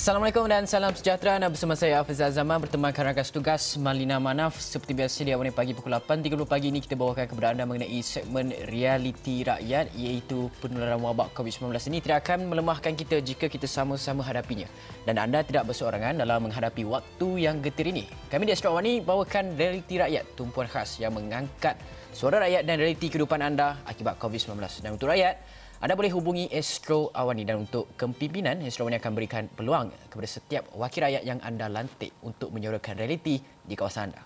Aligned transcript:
Assalamualaikum 0.00 0.48
dan 0.48 0.64
salam 0.64 0.96
sejahtera. 0.96 1.36
Anda 1.36 1.52
bersama 1.52 1.76
saya 1.76 2.00
Hafiz 2.00 2.24
Zaman 2.24 2.56
bertemankan 2.64 3.12
rakan 3.12 3.20
tugas 3.36 3.76
Malina 3.76 4.16
Manaf. 4.16 4.56
Seperti 4.56 4.96
biasa 4.96 5.28
di 5.28 5.36
awal 5.36 5.52
pagi 5.52 5.76
pukul 5.76 5.92
8.30 5.92 6.40
pagi 6.48 6.72
ini 6.72 6.80
kita 6.80 6.96
bawakan 6.96 7.28
kepada 7.28 7.52
anda 7.52 7.68
mengenai 7.68 8.00
segmen 8.00 8.48
realiti 8.64 9.44
rakyat 9.44 9.92
iaitu 9.92 10.48
penularan 10.64 11.04
wabak 11.04 11.36
COVID-19 11.36 11.76
ini 11.92 12.00
tidak 12.00 12.24
akan 12.24 12.48
melemahkan 12.48 12.96
kita 12.96 13.20
jika 13.20 13.52
kita 13.52 13.68
sama-sama 13.68 14.24
hadapinya. 14.24 14.72
Dan 15.04 15.20
anda 15.20 15.44
tidak 15.44 15.68
berseorangan 15.68 16.16
dalam 16.16 16.48
menghadapi 16.48 16.80
waktu 16.88 17.28
yang 17.36 17.60
getir 17.60 17.92
ini. 17.92 18.08
Kami 18.32 18.48
di 18.48 18.56
Astro 18.56 18.72
Awani 18.72 19.04
bawakan 19.04 19.52
realiti 19.52 20.00
rakyat, 20.00 20.32
tumpuan 20.32 20.64
khas 20.64 20.96
yang 20.96 21.12
mengangkat 21.12 21.76
suara 22.16 22.40
rakyat 22.40 22.64
dan 22.64 22.80
realiti 22.80 23.12
kehidupan 23.12 23.44
anda 23.44 23.76
akibat 23.84 24.16
COVID-19. 24.16 24.80
Dan 24.80 24.96
untuk 24.96 25.12
rakyat, 25.12 25.59
anda 25.80 25.96
boleh 25.96 26.12
hubungi 26.12 26.52
Astro 26.52 27.08
Awani 27.08 27.48
dan 27.48 27.64
untuk 27.64 27.96
kepimpinan, 27.96 28.60
Astro 28.60 28.84
Awani 28.84 29.00
akan 29.00 29.12
berikan 29.16 29.48
peluang 29.48 29.88
kepada 30.12 30.28
setiap 30.28 30.68
wakil 30.76 31.08
rakyat 31.08 31.24
yang 31.24 31.40
anda 31.40 31.72
lantik 31.72 32.12
untuk 32.20 32.52
menyuarakan 32.52 33.00
realiti 33.00 33.40
di 33.40 33.74
kawasan 33.80 34.12
anda. 34.12 34.20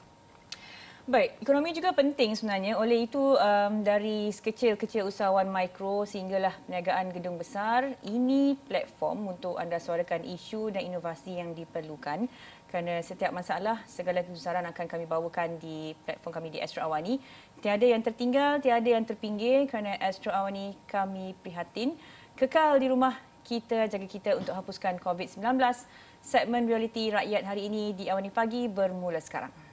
Baik, 1.06 1.38
ekonomi 1.38 1.70
juga 1.70 1.94
penting 1.94 2.34
sebenarnya. 2.34 2.74
Oleh 2.74 3.06
itu, 3.06 3.38
um, 3.38 3.86
dari 3.86 4.34
sekecil-kecil 4.34 5.06
usahawan 5.06 5.46
mikro 5.46 6.02
sehinggalah 6.02 6.58
perniagaan 6.66 7.14
gedung 7.14 7.38
besar, 7.38 7.86
ini 8.02 8.58
platform 8.66 9.38
untuk 9.38 9.54
anda 9.54 9.78
suarakan 9.78 10.26
isu 10.26 10.74
dan 10.74 10.90
inovasi 10.90 11.38
yang 11.38 11.54
diperlukan 11.54 12.26
kerana 12.74 12.98
setiap 13.06 13.30
masalah, 13.30 13.78
segala 13.86 14.26
kesusaran 14.26 14.66
akan 14.66 14.90
kami 14.90 15.06
bawakan 15.06 15.62
di 15.62 15.94
platform 16.02 16.42
kami 16.42 16.48
di 16.50 16.58
Astro 16.58 16.82
Awani. 16.82 17.22
Tiada 17.62 17.86
yang 17.86 18.02
tertinggal, 18.02 18.58
tiada 18.58 18.90
yang 18.90 19.06
terpinggir 19.06 19.70
kerana 19.70 19.94
Astro 20.02 20.34
Awani 20.34 20.74
kami 20.90 21.38
prihatin. 21.38 21.94
Kekal 22.34 22.82
di 22.82 22.90
rumah 22.90 23.14
kita, 23.46 23.86
jaga 23.86 24.10
kita 24.10 24.34
untuk 24.34 24.58
hapuskan 24.58 24.98
COVID-19. 24.98 25.54
Segmen 26.18 26.66
realiti 26.66 27.14
rakyat 27.14 27.46
hari 27.46 27.70
ini 27.70 27.94
di 27.94 28.10
Awani 28.10 28.34
Pagi 28.34 28.66
bermula 28.66 29.22
sekarang. 29.22 29.63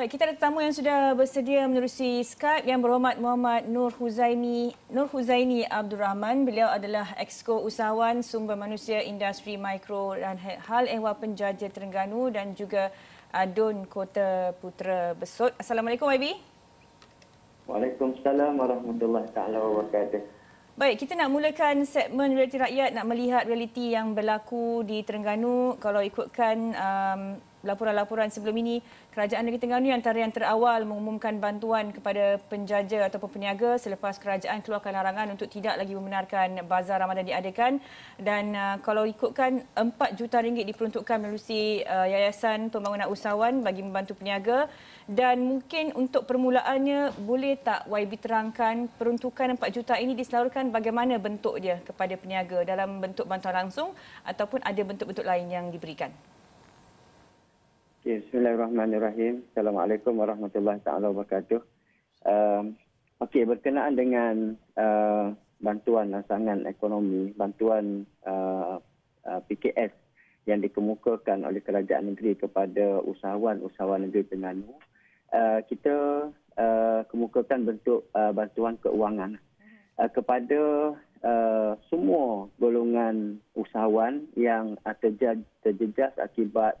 Baik, 0.00 0.16
kita 0.16 0.32
ada 0.32 0.32
tetamu 0.32 0.64
yang 0.64 0.72
sudah 0.72 1.12
bersedia 1.12 1.60
menerusi 1.68 2.24
Skype 2.24 2.64
yang 2.64 2.80
berhormat 2.80 3.20
Muhammad 3.20 3.68
Nur 3.68 3.92
Huzaimi 3.92 4.72
Nur 4.88 5.12
Huzaini 5.12 5.68
Abdul 5.68 6.00
Rahman. 6.00 6.48
Beliau 6.48 6.72
adalah 6.72 7.12
Exco 7.20 7.60
Usahawan 7.60 8.24
Sumber 8.24 8.56
Manusia 8.56 9.04
Industri 9.04 9.60
Mikro 9.60 10.16
dan 10.16 10.40
Hal 10.40 10.88
Ehwal 10.88 11.20
Penjaja 11.20 11.68
Terengganu 11.68 12.32
dan 12.32 12.56
juga 12.56 12.88
Adun 13.28 13.84
Kota 13.84 14.56
Putra 14.56 15.12
Besut. 15.12 15.52
Assalamualaikum 15.60 16.08
YB. 16.08 16.32
Waalaikumsalam 17.68 18.56
warahmatullahi 18.56 19.28
taala 19.36 19.60
wabarakatuh. 19.60 20.24
Baik, 20.80 20.96
kita 20.96 21.12
nak 21.12 21.28
mulakan 21.28 21.84
segmen 21.84 22.32
realiti 22.32 22.56
rakyat 22.56 22.96
nak 22.96 23.04
melihat 23.04 23.44
realiti 23.44 23.92
yang 23.92 24.16
berlaku 24.16 24.80
di 24.80 25.04
Terengganu 25.04 25.76
kalau 25.76 26.00
ikutkan 26.00 26.72
um, 26.72 27.49
laporan-laporan 27.64 28.32
sebelum 28.32 28.56
ini, 28.60 28.80
Kerajaan 29.10 29.42
Negeri 29.42 29.58
Terengganu 29.58 29.90
antara 29.90 30.22
yang 30.22 30.30
terawal 30.30 30.86
mengumumkan 30.86 31.42
bantuan 31.42 31.90
kepada 31.90 32.38
penjaja 32.46 33.10
ataupun 33.10 33.40
peniaga 33.42 33.74
selepas 33.74 34.22
kerajaan 34.22 34.62
keluarkan 34.62 34.94
larangan 34.94 35.34
untuk 35.34 35.50
tidak 35.50 35.74
lagi 35.82 35.98
membenarkan 35.98 36.62
bazar 36.70 37.02
Ramadan 37.02 37.26
diadakan 37.26 37.82
dan 38.22 38.54
uh, 38.54 38.76
kalau 38.86 39.02
ikutkan 39.02 39.66
4 39.74 39.90
juta 40.14 40.38
ringgit 40.38 40.62
diperuntukkan 40.70 41.18
melalui 41.18 41.82
uh, 41.90 42.06
Yayasan 42.06 42.70
Pembangunan 42.70 43.10
Usahawan 43.10 43.66
bagi 43.66 43.82
membantu 43.82 44.14
peniaga 44.14 44.70
dan 45.10 45.42
mungkin 45.42 45.90
untuk 45.98 46.30
permulaannya 46.30 47.18
boleh 47.26 47.58
tak 47.58 47.90
YB 47.90 48.14
terangkan 48.22 48.86
peruntukan 48.94 49.58
4 49.58 49.74
juta 49.74 49.98
ini 49.98 50.14
diselarurkan 50.14 50.70
bagaimana 50.70 51.18
bentuk 51.18 51.58
dia 51.58 51.82
kepada 51.82 52.14
peniaga 52.14 52.62
dalam 52.62 53.02
bentuk 53.02 53.26
bantuan 53.26 53.66
langsung 53.66 53.90
ataupun 54.22 54.62
ada 54.62 54.78
bentuk-bentuk 54.86 55.26
lain 55.26 55.50
yang 55.50 55.66
diberikan? 55.74 56.14
Bismillahirrahmanirrahim. 58.10 59.46
Assalamualaikum 59.54 60.18
warahmatullahi 60.18 60.82
taala 60.82 61.14
wabarakatuh. 61.14 61.62
Uh, 62.26 62.74
Okey, 63.22 63.46
berkenaan 63.46 63.94
dengan 63.94 64.58
uh, 64.74 65.30
bantuan 65.62 66.10
rancangan 66.10 66.66
ekonomi, 66.66 67.30
bantuan 67.38 68.02
uh, 68.26 68.82
uh, 69.22 69.40
PKS 69.46 69.94
yang 70.50 70.58
dikemukakan 70.58 71.46
oleh 71.46 71.62
kerajaan 71.62 72.10
negeri 72.10 72.34
kepada 72.34 72.98
usahawan-usahawan 73.06 74.10
negeri 74.10 74.26
Terengganu, 74.26 74.74
uh, 75.30 75.62
kita 75.70 76.26
uh, 76.58 77.00
kemukakan 77.14 77.62
bentuk 77.62 78.10
uh, 78.18 78.34
bantuan 78.34 78.74
keuangan 78.82 79.38
uh, 80.02 80.10
kepada 80.10 80.98
uh, 81.22 81.78
semua 81.86 82.50
golongan 82.58 83.38
usahawan 83.54 84.26
yang 84.34 84.74
uh, 84.82 84.98
terjejas 84.98 86.10
akibat 86.18 86.74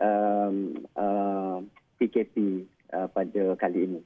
um, 0.00 0.56
uh, 0.96 1.58
PKP 2.00 2.66
uh, 2.96 3.08
pada 3.12 3.54
kali 3.60 3.86
ini. 3.86 4.00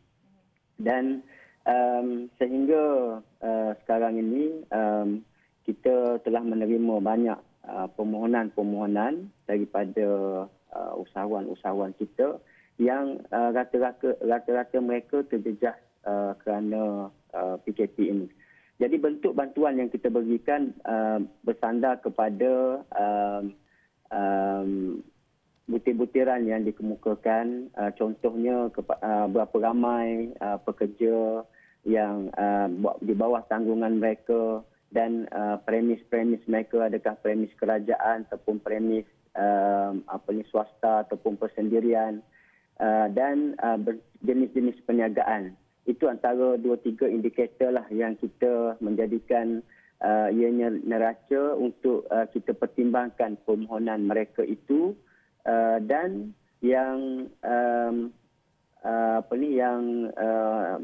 Dan 0.77 1.23
um, 1.65 2.29
sehingga 2.37 3.19
uh, 3.23 3.71
sekarang 3.85 4.19
ini 4.19 4.67
um, 4.75 5.23
kita 5.65 6.21
telah 6.27 6.43
menerima 6.45 7.01
banyak 7.01 7.39
uh, 7.65 7.89
permohonan-permohonan 7.97 9.33
daripada 9.49 10.09
uh, 10.75 10.93
usahawan-usahawan 11.01 11.97
kita 11.97 12.37
yang 12.77 13.23
uh, 13.31 13.55
rata-rata, 13.55 14.19
rata-rata 14.21 14.79
mereka 14.83 15.23
terjejas 15.31 15.79
uh, 16.05 16.35
kerana 16.43 17.09
uh, 17.33 17.57
PKP 17.63 17.97
ini. 18.11 18.27
Jadi 18.83 18.99
bentuk 18.99 19.39
bantuan 19.39 19.79
yang 19.79 19.87
kita 19.87 20.11
berikan 20.11 20.75
uh, 20.83 21.23
bersandar 21.47 22.03
kepada 22.03 22.83
um, 22.91 23.45
um, 24.11 24.99
butir-butiran 25.65 26.45
yang 26.45 26.63
dikemukakan 26.69 27.73
uh, 27.73 27.91
contohnya 27.97 28.69
uh, 28.69 29.27
berapa 29.33 29.57
ramai 29.57 30.37
uh, 30.41 30.61
pekerja 30.61 31.41
yang 31.85 32.29
uh, 32.37 32.69
di 33.01 33.17
bawah 33.17 33.45
tanggungan 33.49 33.97
mereka 34.01 34.61
dan 34.93 35.27
uh, 35.33 35.57
premis-premis 35.65 36.41
mereka 36.47 36.87
adakah 36.89 37.17
premis 37.21 37.53
kerajaan 37.57 38.29
ataupun 38.29 38.61
premis 38.61 39.09
uh, 39.37 39.97
apa 40.07 40.29
ni 40.31 40.45
swasta 40.49 41.09
ataupun 41.09 41.41
persendirian 41.41 42.21
uh, 42.81 43.07
dan 43.13 43.59
uh, 43.61 43.81
jenis-jenis 44.23 44.79
perniagaan. 44.87 45.57
Itu 45.85 46.09
antara 46.09 46.57
dua 46.57 46.81
tiga 46.81 47.05
indikator 47.05 47.73
lah 47.73 47.85
yang 47.93 48.17
kita 48.17 48.81
menjadikan 48.81 49.61
uh, 50.01 50.33
ianya 50.33 50.73
neraca 50.73 51.59
untuk 51.61 52.09
uh, 52.09 52.25
kita 52.33 52.57
pertimbangkan 52.57 53.37
permohonan 53.45 54.09
mereka 54.09 54.41
itu 54.47 54.97
uh, 55.49 55.79
dan 55.85 56.33
yang 56.65 57.29
um, 57.45 57.97
uh, 58.85 59.21
apa 59.21 59.33
ni 59.37 59.61
yang 59.61 60.13
uh, 60.17 60.81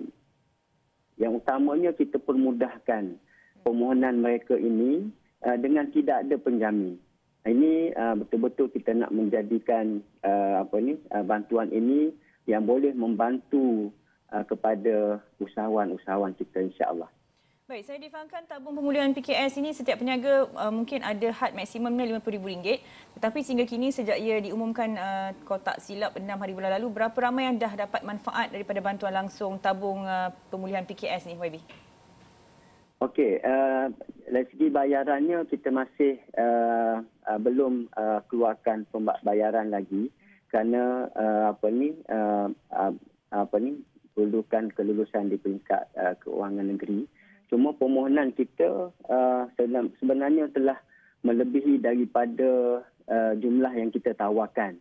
yang 1.21 1.37
utamanya 1.37 1.93
kita 1.93 2.17
permudahkan 2.17 3.21
permohonan 3.65 4.25
mereka 4.25 4.57
ini 4.57 5.13
uh, 5.45 5.57
dengan 5.61 5.93
tidak 5.93 6.25
ada 6.25 6.37
penjamin. 6.41 6.97
Ini 7.45 7.97
uh, 7.97 8.15
betul-betul 8.21 8.69
kita 8.73 8.93
nak 8.93 9.13
menjadikan 9.17 10.05
uh, 10.25 10.65
apa 10.65 10.77
ni 10.81 11.01
uh, 11.13 11.25
bantuan 11.25 11.73
ini 11.73 12.13
yang 12.45 12.69
boleh 12.69 12.93
membantu 12.93 13.89
uh, 14.33 14.45
kepada 14.45 15.21
usahawan-usahawan 15.41 16.37
kita 16.37 16.61
insya-Allah. 16.61 17.09
Baik, 17.71 17.87
saya 17.87 18.03
difahamkan 18.03 18.43
tabung 18.51 18.75
pemulihan 18.75 19.15
PKS 19.15 19.63
ini 19.63 19.71
setiap 19.71 20.03
peniaga 20.03 20.51
uh, 20.59 20.75
mungkin 20.75 21.07
ada 21.07 21.31
had 21.31 21.55
maksimumnya 21.55 22.19
RM50,000. 22.19 22.83
Tetapi 23.15 23.39
sehingga 23.47 23.63
kini 23.63 23.95
sejak 23.95 24.19
ia 24.19 24.43
diumumkan 24.43 24.99
uh, 24.99 25.31
kotak 25.47 25.79
silap 25.79 26.19
6 26.19 26.27
hari 26.27 26.51
bulan 26.51 26.75
lalu, 26.75 26.91
berapa 26.91 27.15
ramai 27.15 27.47
yang 27.47 27.63
dah 27.63 27.87
dapat 27.87 28.03
manfaat 28.03 28.51
daripada 28.51 28.83
bantuan 28.83 29.15
langsung 29.15 29.55
tabung 29.63 30.03
uh, 30.03 30.35
pemulihan 30.51 30.83
PKS 30.83 31.31
ni, 31.31 31.39
YB? 31.39 31.63
Okey, 33.07 33.39
uh, 33.39 33.87
dari 34.27 34.47
segi 34.51 34.67
bayarannya 34.67 35.47
kita 35.47 35.71
masih 35.71 36.19
uh, 36.43 37.07
uh, 37.07 37.39
belum 37.39 37.87
uh, 37.95 38.27
keluarkan 38.27 38.83
pembayaran 38.91 39.71
lagi 39.71 40.11
kerana 40.51 41.07
uh, 41.15 41.55
apa 41.55 41.71
ni 41.71 41.95
uh, 42.11 42.51
uh, 42.51 42.93
apa 43.31 43.57
ni 43.63 43.79
perlukan 44.19 44.75
kelulusan 44.75 45.31
di 45.31 45.39
peringkat 45.39 45.87
uh, 45.95 46.19
keuangan 46.19 46.67
negeri. 46.67 47.20
Cuma 47.51 47.75
permohonan 47.75 48.31
kita 48.31 48.95
uh, 49.11 49.43
sebenarnya 49.99 50.47
telah 50.55 50.79
melebihi 51.27 51.83
daripada 51.83 52.81
uh, 53.11 53.33
jumlah 53.37 53.75
yang 53.75 53.91
kita 53.91 54.15
tawarkan. 54.15 54.79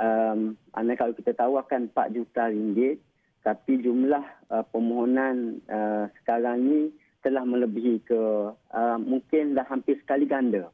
Um, 0.00 0.56
kalau 0.72 1.12
kita 1.12 1.36
tawarkan 1.36 1.92
4 1.92 2.16
juta 2.16 2.48
ringgit, 2.48 3.04
tapi 3.44 3.84
jumlah 3.84 4.24
uh, 4.48 4.64
permohonan 4.72 5.60
uh, 5.68 6.08
sekarang 6.22 6.64
ini 6.64 6.80
telah 7.20 7.44
melebihi 7.44 8.00
ke 8.08 8.20
uh, 8.56 8.96
mungkin 8.96 9.52
dah 9.52 9.68
hampir 9.68 10.00
sekali 10.00 10.24
ganda 10.24 10.72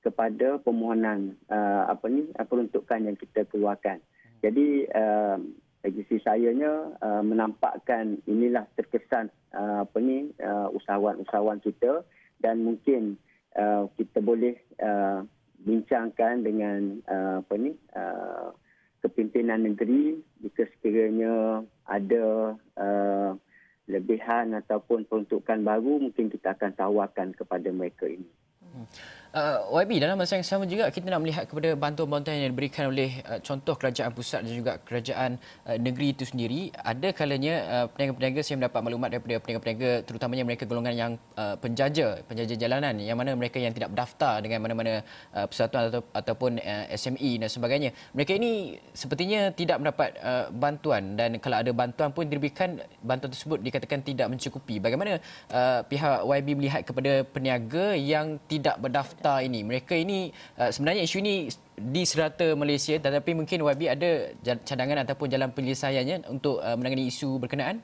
kepada 0.00 0.60
permohonan 0.60 1.36
uh, 1.48 1.92
apa 1.92 2.08
ni 2.08 2.28
peruntukan 2.32 3.04
yang 3.04 3.16
kita 3.16 3.44
keluarkan. 3.48 4.00
Jadi 4.40 4.88
uh, 4.92 5.40
bagi 5.84 6.00
si 6.08 6.16
sayanya 6.24 6.96
uh, 7.04 7.20
menampakkan 7.20 8.16
inilah 8.24 8.64
terkesan 8.72 9.28
uh, 9.52 9.84
apa 9.84 10.00
ni 10.00 10.32
uh, 10.40 10.72
usahawan-usahawan 10.72 11.60
kita 11.60 12.00
dan 12.40 12.64
mungkin 12.64 13.20
uh, 13.52 13.84
kita 14.00 14.24
boleh 14.24 14.56
uh, 14.80 15.28
bincangkan 15.60 16.40
dengan 16.40 17.04
uh, 17.04 17.44
apa 17.44 17.54
ni 17.60 17.76
uh, 17.92 18.56
kepimpinan 19.04 19.68
negeri 19.68 20.24
jika 20.40 20.64
sekiranya 20.72 21.60
ada 21.84 22.56
uh, 22.80 23.36
lebihan 23.84 24.56
ataupun 24.56 25.04
peruntukan 25.04 25.60
baru 25.60 26.00
mungkin 26.00 26.32
kita 26.32 26.56
akan 26.56 26.72
tawarkan 26.72 27.36
kepada 27.36 27.68
mereka 27.68 28.08
ini. 28.08 28.24
Hmm. 28.72 28.88
Uh, 29.34 29.82
YB 29.82 29.98
dalam 29.98 30.14
masa 30.14 30.38
yang 30.38 30.46
sama 30.46 30.62
juga 30.62 30.86
kita 30.94 31.10
nak 31.10 31.18
melihat 31.18 31.42
kepada 31.50 31.74
bantuan-bantuan 31.74 32.38
yang 32.38 32.54
diberikan 32.54 32.86
oleh 32.86 33.18
uh, 33.26 33.42
contoh 33.42 33.74
kerajaan 33.74 34.14
pusat 34.14 34.46
dan 34.46 34.54
juga 34.54 34.78
kerajaan 34.78 35.42
uh, 35.66 35.74
negeri 35.74 36.14
itu 36.14 36.22
sendiri. 36.22 36.70
Ada 36.70 37.10
kalanya 37.10 37.54
uh, 37.66 37.86
peniaga-peniaga 37.90 38.46
saya 38.46 38.62
mendapat 38.62 38.80
maklumat 38.86 39.08
daripada 39.10 39.42
peniaga-peniaga 39.42 39.90
terutamanya 40.06 40.46
mereka 40.46 40.70
golongan 40.70 40.94
yang 40.94 41.12
uh, 41.34 41.58
penjaja 41.58 42.22
penjaja 42.30 42.54
jalanan 42.54 42.94
yang 43.02 43.18
mana 43.18 43.34
mereka 43.34 43.58
yang 43.58 43.74
tidak 43.74 43.90
berdaftar 43.90 44.38
dengan 44.38 44.62
mana-mana 44.62 45.02
uh, 45.34 45.46
persatuan 45.50 45.90
atau, 45.90 46.06
ataupun 46.14 46.62
uh, 46.62 46.86
SME 46.94 47.42
dan 47.42 47.50
sebagainya. 47.50 47.90
Mereka 48.14 48.38
ini 48.38 48.78
sepertinya 48.94 49.50
tidak 49.50 49.82
mendapat 49.82 50.14
uh, 50.22 50.46
bantuan 50.54 51.18
dan 51.18 51.42
kalau 51.42 51.58
ada 51.58 51.74
bantuan 51.74 52.14
pun 52.14 52.30
diberikan 52.30 52.78
bantuan 53.02 53.34
tersebut 53.34 53.58
dikatakan 53.66 53.98
tidak 53.98 54.30
mencukupi. 54.30 54.78
Bagaimana 54.78 55.18
uh, 55.50 55.82
pihak 55.82 56.22
YB 56.22 56.48
melihat 56.54 56.86
kepada 56.86 57.26
peniaga 57.26 57.98
yang 57.98 58.38
tidak 58.46 58.78
berdaftar 58.78 59.23
fakta 59.24 59.40
ini. 59.40 59.64
Mereka 59.64 59.96
ini 59.96 60.28
uh, 60.60 60.68
sebenarnya 60.68 61.08
isu 61.08 61.16
ini 61.24 61.48
di 61.72 62.04
serata 62.04 62.52
Malaysia 62.52 62.92
tetapi 63.00 63.32
mungkin 63.32 63.64
YB 63.64 63.88
ada 63.88 64.36
cadangan 64.44 65.00
ataupun 65.08 65.32
jalan 65.32 65.48
penyelesaiannya 65.48 66.28
untuk 66.28 66.60
uh, 66.60 66.76
menangani 66.76 67.08
isu 67.08 67.40
berkenaan? 67.40 67.80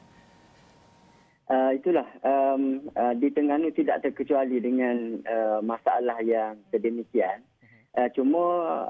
Uh, 1.51 1.75
itulah 1.75 2.07
um, 2.23 2.85
uh, 2.95 3.17
di 3.17 3.33
Terengganu 3.33 3.73
tidak 3.75 4.07
terkecuali 4.07 4.61
dengan 4.61 5.19
uh, 5.25 5.59
masalah 5.65 6.21
yang 6.21 6.61
sedemikian. 6.69 7.41
Uh, 7.91 8.07
cuma 8.15 8.45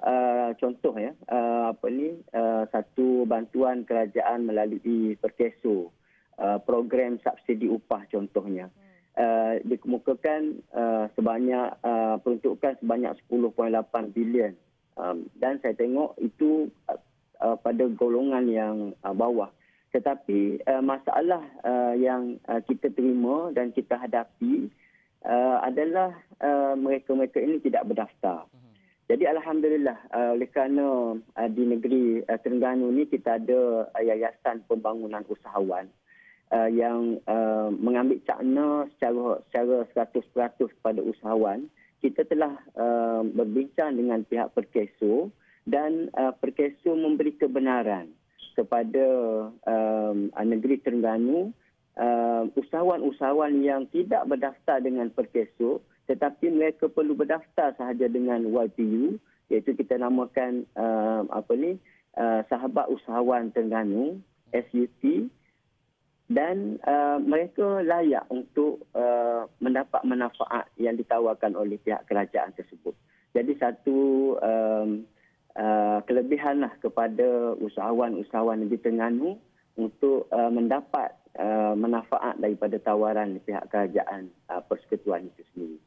uh, 0.05 0.51
contoh 0.61 0.93
ya 1.01 1.17
uh, 1.33 1.73
apa 1.73 1.87
ni 1.89 2.21
uh, 2.37 2.69
satu 2.69 3.25
bantuan 3.25 3.89
kerajaan 3.89 4.45
melalui 4.45 5.17
Perkeso 5.17 5.89
uh, 6.37 6.61
program 6.61 7.17
subsidi 7.23 7.65
upah 7.65 8.05
contohnya. 8.13 8.69
Hmm. 8.69 8.90
Uh, 9.21 9.61
dikemukakan 9.69 10.65
uh, 10.73 11.05
sebanyak 11.13 11.77
uh, 11.85 12.17
peruntukan 12.25 12.73
sebanyak 12.81 13.13
10.8 13.29 14.17
bilion. 14.17 14.57
Um, 14.97 15.29
dan 15.37 15.61
saya 15.61 15.77
tengok 15.77 16.17
itu 16.25 16.73
uh, 16.89 16.97
uh, 17.45 17.53
pada 17.61 17.85
golongan 17.93 18.49
yang 18.49 18.77
uh, 19.05 19.13
bawah. 19.13 19.53
Tetapi 19.93 20.65
uh, 20.65 20.81
masalah 20.81 21.45
uh, 21.61 21.93
yang 22.01 22.41
uh, 22.49 22.65
kita 22.65 22.89
terima 22.97 23.53
dan 23.53 23.77
kita 23.77 24.01
hadapi 24.01 24.73
uh, 25.29 25.69
adalah 25.69 26.17
uh, 26.41 26.73
mereka-mereka 26.81 27.45
ini 27.45 27.61
tidak 27.61 27.93
berdaftar. 27.93 28.49
Jadi 29.05 29.29
alhamdulillah 29.29 30.01
uh, 30.17 30.33
oleh 30.33 30.49
kerana 30.49 31.19
uh, 31.21 31.51
di 31.53 31.69
negeri 31.69 32.25
uh, 32.25 32.41
Terengganu 32.41 32.89
ni 32.89 33.05
kita 33.05 33.37
ada 33.37 33.85
uh, 33.91 34.01
yayasan 34.01 34.65
pembangunan 34.65 35.29
usahawan 35.29 35.93
uh, 36.51 36.71
yang 36.71 37.19
uh, 37.27 37.71
mengambil 37.73 38.19
cakna 38.27 38.87
secara 38.97 39.41
secara 39.51 40.11
100% 40.15 40.75
kepada 40.79 41.01
usahawan 41.03 41.71
kita 42.01 42.25
telah 42.27 42.57
uh, 42.81 43.23
berbincang 43.23 43.97
dengan 43.97 44.25
pihak 44.25 44.53
Perkeso 44.57 45.29
dan 45.69 46.09
uh, 46.17 46.33
Perkeso 46.33 46.97
memberi 46.97 47.37
kebenaran 47.37 48.09
kepada 48.57 49.07
um, 49.69 50.33
negeri 50.33 50.81
Terengganu 50.81 51.53
uh, 52.01 52.45
usahawan-usahawan 52.57 53.61
yang 53.63 53.87
tidak 53.93 54.27
berdaftar 54.27 54.81
dengan 54.81 55.13
Perkeso 55.13 55.85
tetapi 56.11 56.51
mereka 56.51 56.91
perlu 56.91 57.15
berdaftar 57.15 57.77
sahaja 57.79 58.11
dengan 58.11 58.43
YPU 58.43 59.21
iaitu 59.53 59.79
kita 59.79 59.95
namakan 60.01 60.67
uh, 60.75 61.23
apa 61.31 61.53
ni 61.55 61.79
uh, 62.19 62.43
sahabat 62.51 62.91
usahawan 62.91 63.53
Terengganu 63.55 64.19
SUT 64.51 65.31
dan 66.31 66.79
uh, 66.87 67.19
mereka 67.19 67.83
layak 67.83 68.23
untuk 68.31 68.87
uh, 68.95 69.51
mendapat 69.59 69.99
manfaat 70.07 70.71
yang 70.79 70.95
ditawarkan 70.95 71.59
oleh 71.59 71.75
pihak 71.83 72.07
kerajaan 72.07 72.55
tersebut. 72.55 72.95
Jadi 73.35 73.59
satu 73.59 73.99
um, 74.39 75.03
uh, 75.59 75.99
kelebihanlah 76.07 76.79
kepada 76.79 77.59
usahawan-usahawan 77.59 78.63
di 78.71 78.79
Terengganu 78.79 79.43
untuk 79.75 80.31
uh, 80.31 80.51
mendapat 80.55 81.19
uh, 81.35 81.75
manfaat 81.75 82.39
daripada 82.39 82.79
tawaran 82.79 83.43
pihak 83.43 83.67
kerajaan 83.67 84.31
uh, 84.55 84.63
persekutuan 84.63 85.27
itu 85.27 85.43
sendiri. 85.51 85.79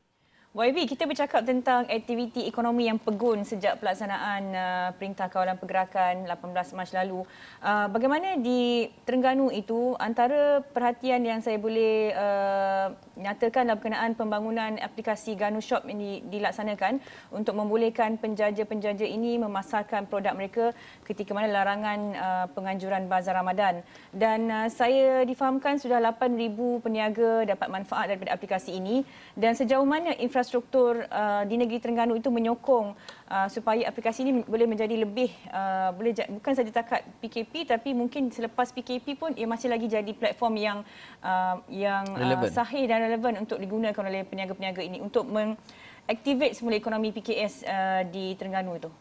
YB, 0.54 0.86
kita 0.86 1.10
bercakap 1.10 1.42
tentang 1.42 1.90
aktiviti 1.90 2.46
ekonomi 2.46 2.86
yang 2.86 3.02
pegun 3.02 3.42
sejak 3.42 3.82
pelaksanaan 3.82 4.44
uh, 4.54 4.90
Perintah 5.02 5.26
Kawalan 5.26 5.58
Pergerakan 5.58 6.30
18 6.30 6.78
Mac 6.78 6.94
lalu. 6.94 7.26
Uh, 7.58 7.90
bagaimana 7.90 8.38
di 8.38 8.86
Terengganu 9.02 9.50
itu 9.50 9.98
antara 9.98 10.62
perhatian 10.62 11.26
yang 11.26 11.42
saya 11.42 11.58
boleh 11.58 12.14
uh, 12.14 12.94
nyatakan 13.18 13.66
dalam 13.66 13.82
berkenaan 13.82 14.14
pembangunan 14.14 14.78
aplikasi 14.78 15.34
Ganu 15.34 15.58
Shop 15.58 15.90
ini 15.90 16.22
dilaksanakan 16.30 17.02
untuk 17.34 17.58
membolehkan 17.58 18.22
penjaja-penjaja 18.22 19.10
ini 19.10 19.42
memasarkan 19.42 20.06
produk 20.06 20.38
mereka 20.38 20.70
ketika 21.02 21.34
mana 21.34 21.50
larangan 21.50 22.00
uh, 22.14 22.46
penganjuran 22.54 23.10
bazar 23.10 23.42
Ramadan. 23.42 23.82
Dan 24.14 24.54
uh, 24.54 24.70
saya 24.70 25.26
difahamkan 25.26 25.82
sudah 25.82 25.98
8,000 25.98 26.54
peniaga 26.78 27.42
dapat 27.42 27.74
manfaat 27.74 28.14
daripada 28.14 28.38
aplikasi 28.38 28.78
ini 28.78 29.02
dan 29.34 29.58
sejauh 29.58 29.82
mana 29.82 30.14
infrastruktur 30.22 30.43
infrastruktur 30.44 31.08
uh, 31.08 31.48
di 31.48 31.56
negeri 31.56 31.80
Terengganu 31.80 32.20
itu 32.20 32.28
menyokong 32.28 32.92
uh, 33.32 33.48
supaya 33.48 33.88
aplikasi 33.88 34.28
ini 34.28 34.44
boleh 34.44 34.68
menjadi 34.68 35.00
lebih 35.00 35.32
uh, 35.48 35.96
boleh 35.96 36.12
bukan 36.36 36.52
saja 36.52 36.68
takat 36.68 37.08
PKP 37.24 37.72
tapi 37.72 37.96
mungkin 37.96 38.28
selepas 38.28 38.76
PKP 38.76 39.16
pun 39.16 39.32
ia 39.40 39.48
masih 39.48 39.72
lagi 39.72 39.88
jadi 39.88 40.12
platform 40.12 40.60
yang 40.60 40.78
uh, 41.24 41.64
yang 41.72 42.04
uh, 42.20 42.52
sahih 42.52 42.84
dan 42.92 43.08
relevan 43.08 43.40
untuk 43.40 43.56
digunakan 43.56 44.04
oleh 44.04 44.28
peniaga-peniaga 44.28 44.84
ini 44.84 45.00
untuk 45.00 45.24
mengaktivate 45.32 46.60
semula 46.60 46.76
ekonomi 46.76 47.16
PKS 47.16 47.64
uh, 47.64 48.02
di 48.12 48.36
Terengganu 48.36 48.76
itu. 48.76 48.92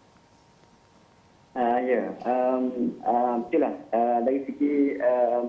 Uh, 1.52 1.76
ya, 1.84 2.00
yeah. 2.00 2.06
um, 2.24 2.96
uh, 3.04 3.36
itulah 3.50 3.74
uh, 3.92 4.24
dari 4.24 4.40
segi 4.48 4.96
uh, 4.96 5.44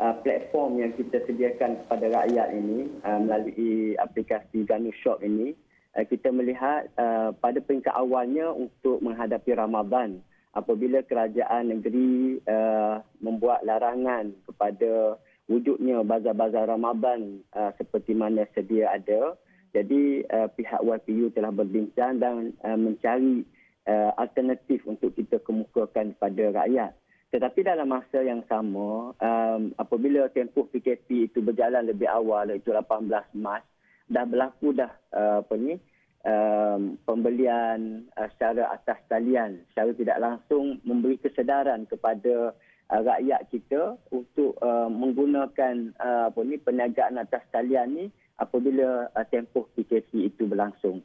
uh, 0.00 0.16
platform 0.24 0.80
yang 0.80 0.92
kita 0.96 1.22
sediakan 1.28 1.84
kepada 1.84 2.06
rakyat 2.10 2.48
ini 2.56 2.88
uh, 3.04 3.20
melalui 3.20 3.94
aplikasi 4.00 4.64
Ganu 4.64 4.90
Shop 5.04 5.20
ini 5.20 5.52
uh, 5.94 6.04
kita 6.08 6.32
melihat 6.32 6.88
uh, 6.96 7.36
pada 7.36 7.60
peringkat 7.60 7.92
awalnya 7.92 8.50
untuk 8.50 9.04
menghadapi 9.04 9.54
Ramadan 9.54 10.24
apabila 10.56 11.04
kerajaan 11.06 11.70
negeri 11.70 12.42
uh, 12.48 13.04
membuat 13.22 13.62
larangan 13.62 14.34
kepada 14.48 15.20
wujudnya 15.46 16.02
bazar-bazar 16.02 16.66
Ramadan 16.66 17.44
uh, 17.54 17.70
seperti 17.78 18.16
mana 18.16 18.48
sedia 18.56 18.90
ada. 18.90 19.38
Jadi 19.70 20.26
uh, 20.26 20.50
pihak 20.50 20.82
YPU 20.82 21.30
telah 21.30 21.54
berbincang 21.54 22.18
dan 22.18 22.50
uh, 22.66 22.74
mencari 22.74 23.46
uh, 23.86 24.10
alternatif 24.18 24.82
untuk 24.82 25.14
kita 25.14 25.38
kemukakan 25.46 26.18
kepada 26.18 26.44
rakyat 26.58 26.90
tetapi 27.30 27.62
dalam 27.62 27.86
masa 27.86 28.26
yang 28.26 28.42
sama, 28.50 29.14
um, 29.14 29.62
apabila 29.78 30.26
tempoh 30.34 30.66
PKP 30.66 31.30
itu 31.30 31.38
berjalan 31.38 31.86
lebih 31.86 32.10
awal, 32.10 32.50
iaitu 32.50 32.74
18 32.74 33.06
Mac, 33.38 33.62
dah 34.10 34.26
berlaku 34.26 34.74
dah 34.74 34.90
uh, 35.14 35.38
apa 35.38 35.54
ni, 35.54 35.78
um, 36.26 36.98
pembelian 37.06 38.10
uh, 38.18 38.26
secara 38.34 38.74
atas 38.74 38.98
talian, 39.06 39.62
secara 39.70 39.94
tidak 39.94 40.18
langsung 40.18 40.82
memberi 40.82 41.22
kesedaran 41.22 41.86
kepada 41.86 42.50
uh, 42.90 43.00
rakyat 43.00 43.46
kita 43.54 43.94
untuk 44.10 44.58
uh, 44.58 44.90
menggunakan 44.90 45.94
uh, 46.02 46.34
apa 46.34 46.40
ni 46.42 46.58
perniagaan 46.58 47.22
atas 47.22 47.46
talian 47.54 47.94
ni 47.94 48.04
apabila 48.42 49.06
uh, 49.14 49.26
tempoh 49.30 49.70
PKP 49.78 50.34
itu 50.34 50.50
berlangsung. 50.50 50.98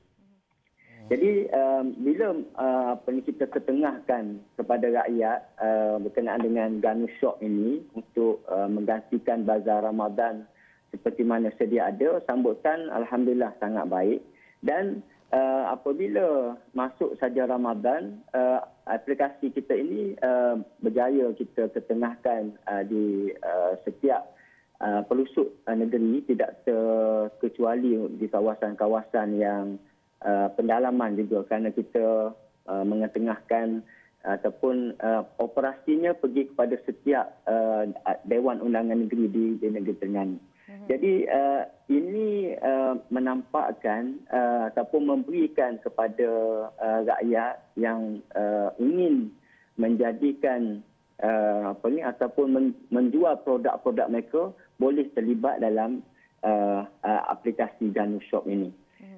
Jadi 1.06 1.46
um, 1.54 1.94
bila 2.02 2.34
uh, 2.58 2.98
apa 2.98 3.08
ni 3.14 3.22
kita 3.22 3.46
ketengahkan 3.46 4.42
kepada 4.58 4.90
rakyat 4.90 5.40
uh, 5.62 6.02
berkenaan 6.02 6.42
dengan 6.42 6.70
Ganu 6.82 7.06
Shop 7.22 7.38
ini 7.46 7.86
untuk 7.94 8.42
uh, 8.50 8.66
menggantikan 8.66 9.46
bazar 9.46 9.86
Ramadan 9.86 10.50
seperti 10.90 11.22
mana 11.22 11.54
sedia 11.62 11.94
ada, 11.94 12.24
sambutan 12.26 12.90
alhamdulillah 12.90 13.54
sangat 13.62 13.86
baik. 13.86 14.26
Dan 14.66 15.06
uh, 15.30 15.78
apabila 15.78 16.58
masuk 16.74 17.14
saja 17.22 17.46
Ramadan, 17.46 18.26
uh, 18.34 18.66
aplikasi 18.90 19.54
kita 19.54 19.78
ini 19.78 20.18
uh, 20.26 20.58
berjaya 20.82 21.30
kita 21.38 21.70
ketengahkan 21.70 22.58
uh, 22.66 22.82
di 22.82 23.30
uh, 23.46 23.78
setiap 23.86 24.34
uh, 24.82 25.06
pelusuk 25.06 25.54
uh, 25.70 25.78
negeri 25.78 26.26
tidak 26.26 26.66
terkecuali 26.66 27.94
di 28.18 28.26
kawasan-kawasan 28.26 29.30
yang 29.38 29.78
Uh, 30.24 30.50
pendalaman 30.58 31.14
juga 31.20 31.46
kerana 31.46 31.70
kita 31.70 32.34
uh, 32.66 32.86
mengetengahkan 32.88 33.86
ataupun 34.26 34.98
uh, 34.98 35.22
operasinya 35.38 36.18
pergi 36.18 36.50
kepada 36.50 36.82
setiap 36.82 37.46
uh, 37.46 37.86
Dewan 38.26 38.58
Undangan 38.58 39.06
Negeri 39.06 39.30
di, 39.30 39.46
di 39.62 39.68
Negeri 39.70 40.02
Terengganu. 40.02 40.42
Uh-huh. 40.42 40.88
Jadi 40.90 41.30
uh, 41.30 41.64
ini 41.94 42.58
uh, 42.58 42.98
menampakkan 43.14 44.18
uh, 44.34 44.74
ataupun 44.74 45.06
memberikan 45.06 45.78
kepada 45.86 46.30
uh, 46.74 47.00
rakyat 47.06 47.62
yang 47.78 48.18
uh, 48.34 48.74
ingin 48.82 49.30
menjadikan 49.78 50.82
uh, 51.22 51.78
apa 51.78 51.86
ni 51.92 52.02
ataupun 52.02 52.48
men, 52.50 52.68
menjual 52.90 53.46
produk-produk 53.46 54.10
mereka 54.10 54.42
boleh 54.82 55.06
terlibat 55.14 55.62
dalam 55.62 56.02
uh, 56.42 56.82
uh, 57.06 57.22
aplikasi 57.30 57.94
Ganu 57.94 58.18
Shop 58.26 58.50
ini. 58.50 58.74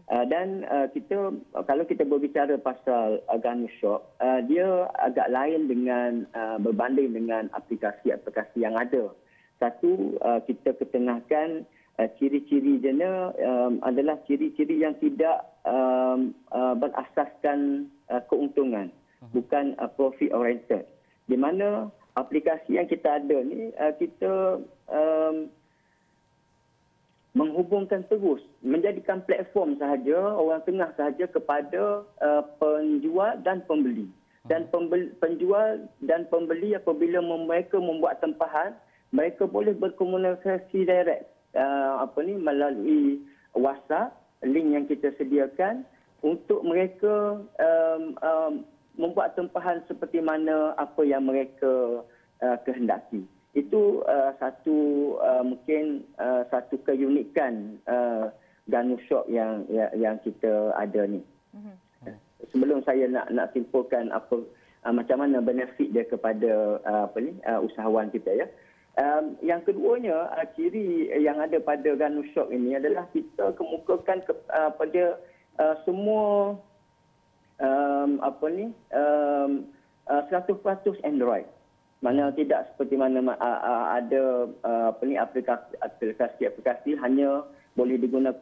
Uh, 0.08 0.24
dan 0.24 0.64
uh, 0.72 0.88
kita 0.96 1.36
kalau 1.68 1.84
kita 1.84 2.08
berbicara 2.08 2.56
pasal 2.56 3.20
uh, 3.28 3.40
Ganu 3.44 3.68
Shop, 3.84 4.16
uh, 4.24 4.40
dia 4.48 4.88
agak 5.04 5.28
lain 5.28 5.68
dengan 5.68 6.24
uh, 6.32 6.56
berbanding 6.64 7.12
dengan 7.12 7.52
aplikasi-aplikasi 7.52 8.64
yang 8.64 8.80
ada. 8.80 9.12
Satu 9.60 10.16
uh, 10.24 10.40
kita 10.48 10.80
ketengahkan 10.80 11.68
uh, 12.00 12.08
ciri-ciri 12.16 12.80
jenis 12.80 13.36
um, 13.44 13.84
adalah 13.84 14.16
ciri-ciri 14.24 14.80
yang 14.80 14.96
tidak 15.04 15.44
um, 15.68 16.32
uh, 16.56 16.72
berasaskan 16.80 17.92
uh, 18.08 18.24
keuntungan, 18.32 18.88
uh-huh. 19.20 19.28
bukan 19.36 19.76
uh, 19.76 19.92
profit 19.92 20.32
oriented. 20.32 20.88
Di 21.28 21.36
mana 21.36 21.92
aplikasi 22.16 22.80
yang 22.80 22.88
kita 22.88 23.20
ada 23.20 23.44
ni 23.44 23.76
uh, 23.76 23.92
kita 24.00 24.64
um, 24.88 25.52
menghubungkan 27.38 28.01
terus 28.10 28.41
menjadikan 28.65 29.22
platform 29.29 29.77
sahaja 29.77 30.17
orang 30.34 30.65
tengah 30.65 30.89
sahaja 30.98 31.29
kepada 31.29 32.01
uh, 32.17 32.44
penjual 32.58 33.38
dan 33.46 33.62
pembeli. 33.70 34.10
Dan 34.48 34.65
pembeli, 34.72 35.12
penjual 35.20 35.91
dan 36.08 36.25
pembeli 36.32 36.74
apabila 36.74 37.20
mereka 37.22 37.77
membuat 37.77 38.24
tempahan 38.24 38.74
mereka 39.12 39.44
boleh 39.44 39.75
berkomunikasi 39.75 40.88
direct 40.88 41.27
uh, 41.56 42.03
apa 42.03 42.20
ni 42.24 42.36
melalui 42.39 43.24
WhatsApp 43.56 44.15
link 44.44 44.72
yang 44.72 44.86
kita 44.88 45.12
sediakan 45.20 45.84
untuk 46.24 46.63
mereka 46.63 47.44
um, 47.60 48.01
um, 48.24 48.53
membuat 48.98 49.38
tempahan 49.38 49.86
seperti 49.86 50.24
mana 50.24 50.74
apa 50.79 51.06
yang 51.06 51.27
mereka 51.27 52.01
uh, 52.41 52.58
kehendaki 52.65 53.27
itu 53.56 54.04
uh, 54.06 54.32
satu 54.38 54.77
uh, 55.24 55.44
mungkin 55.46 56.04
uh, 56.20 56.44
satu 56.51 56.77
keunikan 56.84 57.80
uh, 57.88 58.30
Ganu 58.68 59.00
Shop 59.08 59.25
yang, 59.32 59.63
yang 59.72 59.92
yang 59.96 60.16
kita 60.22 60.75
ada 60.75 61.08
ni. 61.08 61.24
Mm-hmm. 61.56 61.75
Sebelum 62.54 62.84
saya 62.84 63.08
nak 63.08 63.32
nak 63.32 63.56
simpulkan 63.56 64.12
apa 64.12 64.44
uh, 64.84 64.94
macam 64.94 65.24
mana 65.24 65.39
benefit 65.39 65.89
dia 65.96 66.04
kepada 66.04 66.84
uh, 66.84 67.04
apa 67.08 67.18
ni 67.24 67.34
uh, 67.48 67.63
usahawan 67.63 68.12
kita 68.12 68.30
ya. 68.36 68.48
Um, 68.98 69.38
yang 69.46 69.62
keduanya 69.62 70.34
uh, 70.34 70.48
ciri 70.58 71.13
yang 71.22 71.38
ada 71.38 71.62
pada 71.62 71.94
Ganu 71.94 72.25
Shop 72.34 72.50
ini 72.50 72.74
adalah 72.75 73.06
kita 73.13 73.54
kemukakan 73.54 74.25
ke, 74.25 74.34
uh, 74.50 74.74
pada 74.74 75.22
uh, 75.62 75.75
semua 75.86 76.58
um, 77.62 78.12
apa 78.25 78.46
ni 78.50 78.74
um, 78.94 79.70
uh, 80.10 80.24
100% 80.34 80.58
Android 81.06 81.46
mana 81.98 82.30
tidak 82.38 82.70
seperti 82.74 82.94
mana 82.94 83.24
ada 83.89 84.46
apa 84.62 85.01
ni 85.01 85.18
aplikasi 85.18 85.74
aplikasi 85.82 86.46
aplikasi 86.46 86.94
hanya 87.01 87.42
boleh 87.74 87.98
digunakan 87.98 88.38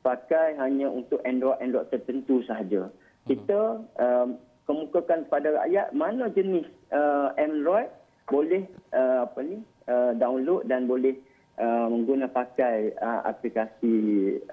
pakai 0.00 0.56
hanya 0.56 0.88
untuk 0.88 1.20
Android 1.28 1.60
Android 1.60 1.88
tertentu 1.92 2.40
sahaja. 2.48 2.88
Hmm. 2.88 3.26
Kita 3.28 3.60
um, 4.00 4.28
kemukakan 4.64 5.28
kepada 5.28 5.48
rakyat 5.60 5.92
mana 5.92 6.32
jenis 6.32 6.66
uh, 6.94 7.36
Android 7.36 7.88
boleh 8.30 8.64
uh, 8.94 9.26
apa 9.28 9.40
ni 9.42 9.58
uh, 9.90 10.14
download 10.16 10.64
dan 10.70 10.86
boleh 10.86 11.18
uh, 11.60 11.86
menggunakan 11.90 12.32
pakai 12.32 12.94
uh, 13.02 13.26
aplikasi 13.26 13.94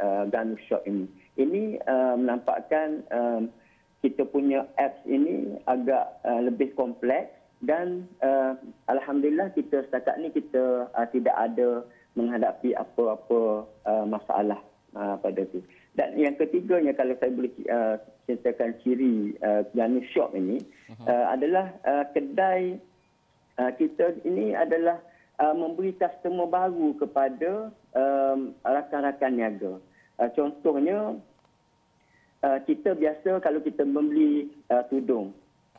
uh, 0.02 0.26
Gun 0.28 0.58
Shop 0.68 0.84
ini. 0.84 1.06
Ini 1.38 1.78
uh, 1.86 2.16
menampakkan 2.18 3.06
um, 3.14 3.42
kita 4.02 4.26
punya 4.26 4.66
apps 4.82 5.00
ini 5.06 5.58
agak 5.70 6.18
uh, 6.26 6.42
lebih 6.42 6.74
kompleks 6.74 7.30
dan 7.62 8.06
uh, 8.22 8.54
alhamdulillah 8.86 9.50
kita 9.58 9.82
setakat 9.90 10.22
ni 10.22 10.30
kita 10.30 10.92
uh, 10.94 11.08
tidak 11.10 11.34
ada 11.34 11.82
menghadapi 12.14 12.78
apa-apa 12.78 13.66
uh, 13.86 14.06
masalah 14.06 14.62
uh, 14.94 15.18
pada 15.18 15.42
tu. 15.50 15.62
Dan 15.98 16.14
yang 16.14 16.38
ketiganya 16.38 16.94
kalau 16.94 17.18
saya 17.18 17.34
boleh 17.34 17.50
uh, 17.66 17.98
ceritakan 18.30 18.78
ciri 18.86 19.34
uh, 19.42 19.66
piano 19.74 19.98
shop 20.14 20.38
ini 20.38 20.62
uh-huh. 20.94 21.10
uh, 21.10 21.26
adalah 21.34 21.74
uh, 21.82 22.06
kedai 22.14 22.78
uh, 23.58 23.72
kita 23.74 24.22
ini 24.22 24.54
adalah 24.54 25.02
uh, 25.42 25.58
memberi 25.58 25.98
customer 25.98 26.46
baru 26.46 26.94
kepada 27.02 27.74
um, 27.98 28.54
rakan-rakan 28.62 29.34
niaga. 29.34 29.74
Uh, 30.22 30.30
contohnya 30.38 31.18
uh, 32.46 32.60
kita 32.70 32.94
biasa 32.94 33.42
kalau 33.42 33.62
kita 33.66 33.82
membeli 33.82 34.54
uh, 34.70 34.86
tudung 34.94 35.34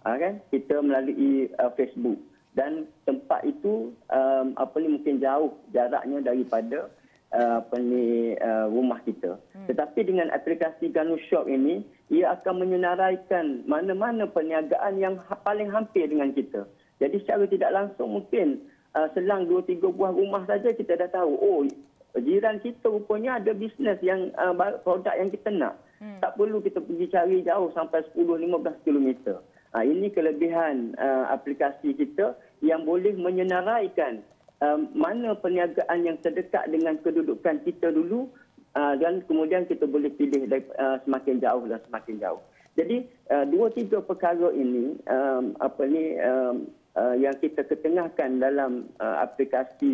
uh, 0.05 0.17
kan? 0.19 0.43
Kita 0.53 0.79
melalui 0.83 1.51
uh, 1.59 1.73
Facebook. 1.75 2.19
Dan 2.59 2.91
tempat 3.07 3.47
itu 3.47 3.95
um, 4.11 4.47
apa 4.59 4.75
ni 4.83 4.99
mungkin 4.99 5.23
jauh 5.23 5.55
jaraknya 5.71 6.19
daripada 6.27 6.91
uh, 7.33 7.61
apa 7.61 7.77
ni 7.79 8.35
uh, 8.39 8.67
rumah 8.73 9.01
kita. 9.05 9.37
Hmm. 9.55 9.67
tetapi 9.69 10.01
dengan 10.07 10.33
aplikasi 10.33 10.89
Ganu 10.89 11.21
Shop 11.29 11.45
ini 11.49 11.85
ia 12.09 12.33
akan 12.39 12.65
menyenaraikan 12.65 13.69
mana-mana 13.69 14.25
perniagaan 14.25 14.97
yang 14.97 15.21
ha- 15.29 15.41
paling 15.45 15.69
hampir 15.69 16.09
dengan 16.09 16.33
kita. 16.33 16.65
Jadi 16.99 17.23
secara 17.23 17.45
tidak 17.47 17.71
langsung 17.71 18.17
mungkin 18.17 18.65
uh, 18.97 19.09
selang 19.13 19.47
2 19.47 19.69
3 19.69 19.79
buah 19.85 20.13
rumah 20.13 20.43
saja 20.49 20.73
kita 20.73 20.97
dah 20.99 21.11
tahu 21.13 21.33
oh 21.37 21.61
jiran 22.19 22.59
kita 22.65 22.89
rupanya 22.89 23.39
ada 23.39 23.53
bisnes 23.53 24.01
yang 24.01 24.33
uh, 24.35 24.57
produk 24.83 25.15
yang 25.15 25.31
kita 25.31 25.53
nak. 25.53 25.77
Hmm. 25.99 26.23
tak 26.23 26.39
perlu 26.39 26.63
kita 26.63 26.79
pergi 26.79 27.11
cari 27.11 27.43
jauh 27.43 27.75
sampai 27.75 28.07
10 28.15 28.23
15 28.23 28.87
kilometer 28.87 29.43
Ha, 29.77 29.85
ini 29.85 30.09
kelebihan 30.09 30.97
uh, 30.97 31.29
aplikasi 31.29 31.93
kita 31.93 32.33
yang 32.65 32.89
boleh 32.89 33.13
menyenaraikan 33.21 34.25
uh, 34.65 34.81
mana 34.97 35.37
perniagaan 35.37 36.09
yang 36.09 36.17
terdekat 36.25 36.73
dengan 36.73 36.97
kedudukan 37.05 37.61
kita 37.69 37.93
dulu 37.93 38.33
uh, 38.73 38.97
dan 38.97 39.21
kemudian 39.29 39.69
kita 39.69 39.85
boleh 39.85 40.09
pilih 40.17 40.49
dari, 40.49 40.65
uh, 40.81 40.97
semakin 41.05 41.37
jauh 41.45 41.69
dan 41.69 41.85
semakin 41.85 42.17
jauh. 42.17 42.41
Jadi 42.81 43.05
uh, 43.29 43.45
dua 43.45 43.69
tiga 43.75 44.01
perkara 44.01 44.55
ini 44.57 44.97
um, 45.11 45.53
apa 45.61 45.83
ni 45.85 46.17
um, 46.17 46.71
uh, 46.97 47.15
yang 47.19 47.37
kita 47.37 47.67
ketengahkan 47.67 48.41
dalam 48.41 48.89
uh, 49.05 49.21
aplikasi 49.21 49.93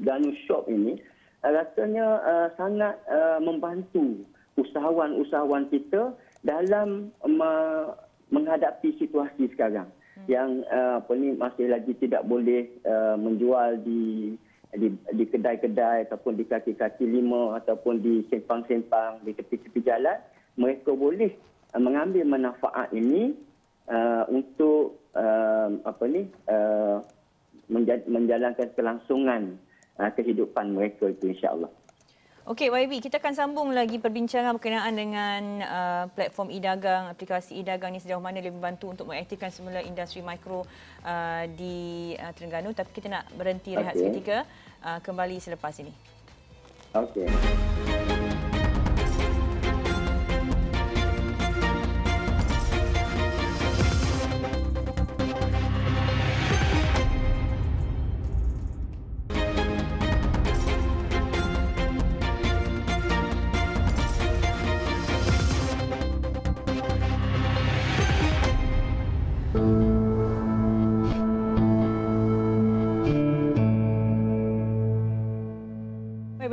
Ganu 0.00 0.32
Shop 0.48 0.64
ini 0.70 0.96
uh, 1.44 1.50
rasanya 1.52 2.06
uh, 2.24 2.48
sangat 2.56 2.96
uh, 3.10 3.36
membantu 3.42 4.24
usahawan-usahawan 4.56 5.68
kita 5.68 6.16
dalam 6.40 7.12
uh, 7.20 7.98
menghadapi 8.30 8.96
situasi 8.96 9.50
sekarang 9.52 9.90
hmm. 9.90 10.26
yang 10.30 10.62
uh, 10.70 11.02
apa 11.02 11.12
ni 11.18 11.34
masih 11.34 11.66
lagi 11.70 11.92
tidak 11.98 12.24
boleh 12.24 12.70
uh, 12.86 13.18
menjual 13.18 13.78
di 13.82 14.34
di, 14.70 14.86
di 15.10 15.24
kedai-kedai 15.26 16.06
ataupun 16.06 16.38
di 16.38 16.46
kaki-kaki 16.46 17.02
lima 17.02 17.58
ataupun 17.58 17.98
di 17.98 18.22
simpang-simpang 18.30 19.18
di 19.26 19.34
tepi-tepi 19.34 19.82
jalan 19.82 20.18
mereka 20.54 20.94
boleh 20.94 21.34
uh, 21.74 21.82
mengambil 21.82 22.22
manfaat 22.24 22.94
ini 22.94 23.34
uh, 23.90 24.24
untuk 24.30 25.02
uh, 25.18 25.74
apa 25.82 26.04
ni 26.06 26.30
uh, 26.46 27.02
menjalankan 28.10 28.70
kelangsungan 28.74 29.58
uh, 29.98 30.10
kehidupan 30.14 30.74
mereka 30.74 31.10
itu 31.10 31.34
insya-Allah. 31.34 31.70
Okey 32.50 32.66
YB, 32.66 32.98
kita 32.98 33.22
akan 33.22 33.30
sambung 33.30 33.70
lagi 33.70 34.02
perbincangan 34.02 34.58
berkenaan 34.58 34.90
dengan 34.90 35.62
uh, 35.62 36.04
platform 36.10 36.50
e-dagang, 36.50 37.06
aplikasi 37.06 37.54
e-dagang 37.62 37.94
ini 37.94 38.02
sejauh 38.02 38.18
mana 38.18 38.42
dia 38.42 38.50
membantu 38.50 38.90
untuk 38.90 39.06
mengaktifkan 39.06 39.54
semula 39.54 39.78
industri 39.78 40.18
mikro 40.18 40.66
uh, 41.06 41.46
di 41.46 42.10
uh, 42.18 42.34
Terengganu. 42.34 42.74
Tapi 42.74 42.90
kita 42.90 43.06
nak 43.06 43.30
berhenti 43.38 43.78
rehat 43.78 43.94
okay. 43.94 44.02
seketika, 44.02 44.38
uh, 44.82 44.98
kembali 44.98 45.38
selepas 45.38 45.78
ini. 45.78 45.94
Okey. 46.90 47.30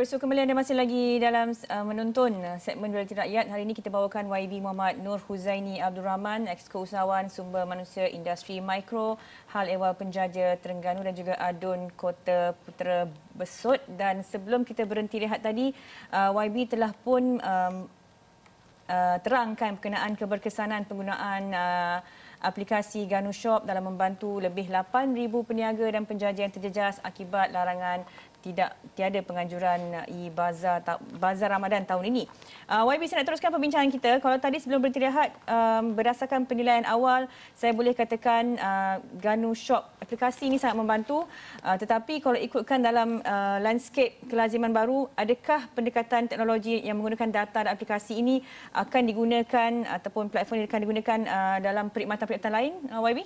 Bersua 0.07 0.23
kembali 0.23 0.47
anda 0.47 0.55
masih 0.55 0.71
lagi 0.71 1.19
dalam 1.19 1.51
uh, 1.51 1.83
menonton 1.83 2.31
uh, 2.39 2.55
segmen 2.63 2.95
Realiti 2.95 3.11
Rakyat. 3.11 3.51
Hari 3.51 3.67
ini 3.67 3.75
kita 3.75 3.91
bawakan 3.91 4.31
YB 4.31 4.63
Muhammad 4.63 5.03
Nur 5.03 5.19
Huzaini 5.19 5.83
Abdul 5.83 6.07
Rahman, 6.07 6.47
Exco 6.47 6.87
Usahawan 6.87 7.27
Sumber 7.27 7.67
Manusia 7.67 8.07
Industri 8.07 8.63
Mikro, 8.63 9.19
Hal 9.51 9.67
Ehwal 9.67 9.99
Penjaja 9.99 10.55
Terengganu 10.63 11.03
dan 11.03 11.11
juga 11.11 11.35
Adun 11.35 11.91
Kota 11.91 12.55
Putera 12.55 13.11
Besut. 13.35 13.83
Dan 13.83 14.23
sebelum 14.23 14.63
kita 14.63 14.87
berhenti 14.87 15.19
rehat 15.19 15.43
tadi, 15.43 15.75
uh, 16.15 16.31
YB 16.31 16.71
telah 16.71 16.95
pun 17.03 17.43
um, 17.43 17.75
uh, 18.87 19.17
terangkan 19.19 19.75
berkenaan 19.75 20.15
keberkesanan 20.15 20.87
penggunaan 20.87 21.43
uh, 21.51 21.99
aplikasi 22.41 23.09
Ganu 23.09 23.33
Shop 23.33 23.65
dalam 23.65 23.89
membantu 23.89 24.37
lebih 24.37 24.69
8,000 24.69 25.17
peniaga 25.41 25.85
dan 25.89 26.05
penjaja 26.05 26.45
yang 26.45 26.53
terjejas 26.53 27.01
akibat 27.01 27.49
larangan 27.49 28.05
tidak 28.47 28.79
tiada 28.95 29.19
penganjuran 29.19 30.07
e-bazar 30.07 30.79
bazar 31.19 31.51
Ramadan 31.51 31.83
tahun 31.83 32.07
ini. 32.07 32.23
Uh, 32.71 32.87
YB 32.87 33.11
saya 33.11 33.19
nak 33.21 33.27
teruskan 33.35 33.51
perbincangan 33.51 33.91
kita. 33.91 34.11
Kalau 34.23 34.37
tadi 34.39 34.63
sebelum 34.63 34.79
beristirahat 34.79 35.35
um, 35.43 35.91
berdasarkan 35.91 36.47
penilaian 36.47 36.87
awal 36.87 37.27
saya 37.51 37.75
boleh 37.75 37.91
katakan 37.91 38.55
uh, 38.55 39.03
Ganu 39.19 39.51
Shop 39.51 39.83
aplikasi 39.99 40.47
ini 40.47 40.55
sangat 40.55 40.79
membantu 40.79 41.27
uh, 41.67 41.75
tetapi 41.75 42.23
kalau 42.23 42.39
ikutkan 42.39 42.79
dalam 42.79 43.19
uh, 43.27 43.57
landscape 43.59 44.23
kelaziman 44.31 44.71
baru 44.71 45.11
adakah 45.19 45.67
pendekatan 45.75 46.31
teknologi 46.31 46.79
yang 46.79 46.95
menggunakan 46.95 47.43
data 47.43 47.67
dan 47.67 47.71
aplikasi 47.75 48.23
ini 48.23 48.39
akan 48.71 49.01
digunakan 49.03 49.71
ataupun 49.99 50.31
platform 50.31 50.63
ini 50.63 50.67
akan 50.71 50.81
digunakan 50.87 51.19
uh, 51.27 51.57
dalam 51.59 51.91
perkhidmatan-perkhidmatan 51.91 52.53
lain 52.53 52.73
uh, 52.95 53.03
YB? 53.03 53.19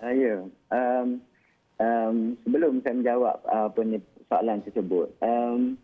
Uh, 0.00 0.10
ya. 0.10 0.10
Yeah. 0.16 0.40
Um, 0.72 1.29
um, 1.80 2.36
sebelum 2.44 2.84
saya 2.84 2.94
menjawab 2.94 3.36
uh, 3.48 3.68
soalan 4.28 4.60
tersebut, 4.62 5.08
um, 5.24 5.80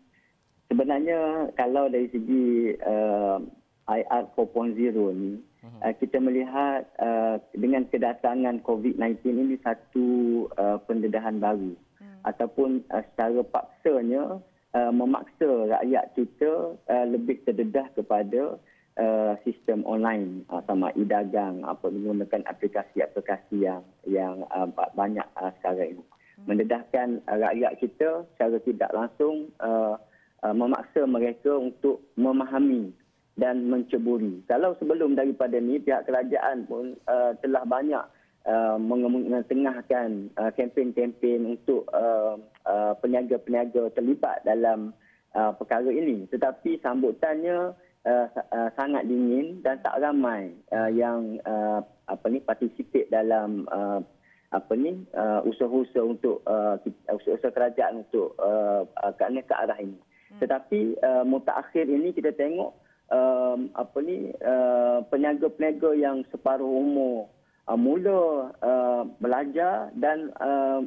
sebenarnya 0.69 1.51
kalau 1.57 1.89
dari 1.89 2.07
segi 2.13 2.77
uh, 2.85 3.41
IR 3.87 4.23
4.0 4.35 4.77
ni, 5.15 5.39
uh-huh. 5.39 5.79
uh, 5.81 5.93
kita 5.97 6.21
melihat 6.21 6.85
uh, 7.01 7.41
dengan 7.57 7.89
kedatangan 7.89 8.61
COVID-19 8.63 9.25
ini 9.25 9.55
satu 9.65 10.07
uh, 10.55 10.77
pendedahan 10.85 11.41
baru 11.41 11.73
uh-huh. 11.73 12.19
ataupun 12.29 12.85
uh, 12.93 13.03
secara 13.11 13.41
paksanya 13.47 14.39
uh, 14.77 14.91
memaksa 14.93 15.49
rakyat 15.71 16.05
kita 16.13 16.77
uh, 16.77 17.05
lebih 17.07 17.41
terdedah 17.47 17.87
kepada 17.95 18.61
Uh, 18.97 19.37
sistem 19.45 19.85
online 19.85 20.41
uh, 20.49 20.57
sama 20.65 20.89
e-dagang 20.97 21.61
apa 21.61 21.85
menggunakan 21.85 22.41
aplikasi-aplikasi 22.49 23.61
yang 23.61 23.85
yang 24.09 24.41
uh, 24.49 24.65
banyak 24.97 25.21
uh, 25.37 25.53
sekarang 25.61 26.01
ini 26.01 26.03
mendedahkan 26.49 27.21
uh, 27.29 27.37
rakyat 27.37 27.77
kita 27.77 28.25
secara 28.33 28.57
tidak 28.65 28.89
langsung 28.97 29.53
uh, 29.61 30.01
uh, 30.41 30.49
memaksa 30.49 31.05
mereka 31.05 31.61
untuk 31.61 32.09
memahami 32.17 32.89
dan 33.37 33.69
menceburi. 33.69 34.41
Kalau 34.49 34.73
sebelum 34.81 35.13
daripada 35.13 35.61
ini 35.61 35.77
pihak 35.77 36.09
kerajaan 36.09 36.65
pun 36.65 36.97
uh, 37.05 37.37
telah 37.37 37.69
banyak 37.69 38.01
uh, 38.49 38.81
mengetengahkan 38.81 40.33
uh, 40.41 40.49
kempen-kempen 40.57 41.45
untuk 41.53 41.85
uh, 41.93 42.41
uh, 42.65 42.97
peniaga-peniaga 42.97 43.93
terlibat 43.93 44.41
dalam 44.41 44.89
uh, 45.37 45.53
perkara 45.53 45.93
ini. 45.93 46.25
Tetapi 46.33 46.81
sambutannya 46.81 47.77
uh, 48.07 48.27
uh, 48.31 48.69
sangat 48.79 49.03
dingin 49.05 49.59
dan 49.61 49.83
tak 49.83 49.99
ramai 49.99 50.55
uh, 50.71 50.87
yang 50.87 51.37
uh, 51.43 51.83
apa 52.07 52.25
ni 52.31 52.39
participate 52.39 53.11
dalam 53.11 53.67
uh, 53.67 53.99
apa 54.55 54.73
ni 54.79 55.03
uh, 55.11 55.43
usaha-usaha 55.43 56.07
untuk 56.07 56.39
uh, 56.47 56.79
usaha-usaha 57.11 57.51
kerajaan 57.51 58.07
untuk 58.07 58.31
uh, 58.39 58.87
uh, 59.03 59.11
ke 59.11 59.53
arah 59.53 59.79
ini. 59.83 59.99
Hmm. 60.31 60.39
Tetapi 60.39 60.79
uh, 61.03 61.23
mutaakhir 61.27 61.91
ini 61.91 62.15
kita 62.15 62.31
tengok 62.31 62.71
um, 63.11 63.67
apa 63.75 63.97
ni 63.99 64.31
uh, 64.39 65.03
peniaga-peniaga 65.11 65.91
yang 65.99 66.23
separuh 66.31 66.67
umur 66.67 67.27
uh, 67.67 67.75
mula 67.75 68.55
uh, 68.63 69.03
belajar 69.19 69.91
dan 69.99 70.31
uh, 70.39 70.79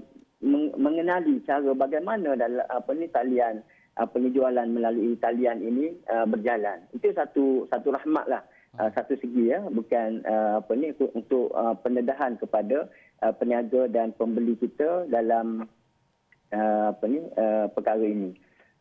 mengenali 0.81 1.45
cara 1.45 1.77
bagaimana 1.77 2.33
dalam 2.33 2.64
apa 2.73 2.90
ni 2.97 3.12
talian 3.12 3.61
uh, 3.98 4.09
penjualan 4.11 4.68
melalui 4.68 5.16
talian 5.18 5.59
ini 5.64 5.96
uh, 6.07 6.26
berjalan. 6.29 6.85
Itu 6.94 7.11
satu 7.11 7.66
satu 7.72 7.94
rahmatlah 7.94 8.42
uh, 8.79 8.90
satu 8.94 9.18
segi 9.18 9.50
ya 9.50 9.64
bukan 9.66 10.22
uh, 10.22 10.62
apa 10.62 10.72
ni 10.79 10.94
untuk 10.94 11.50
uh, 11.57 11.74
pendedahan 11.81 12.38
kepada 12.38 12.87
uh, 13.24 13.33
peniaga 13.35 13.90
dan 13.90 14.14
pembeli 14.14 14.55
kita 14.61 15.09
dalam 15.11 15.66
uh, 16.55 16.87
apa 16.94 17.05
ni 17.09 17.20
uh, 17.35 17.66
perkara 17.72 18.05
ini. 18.05 18.37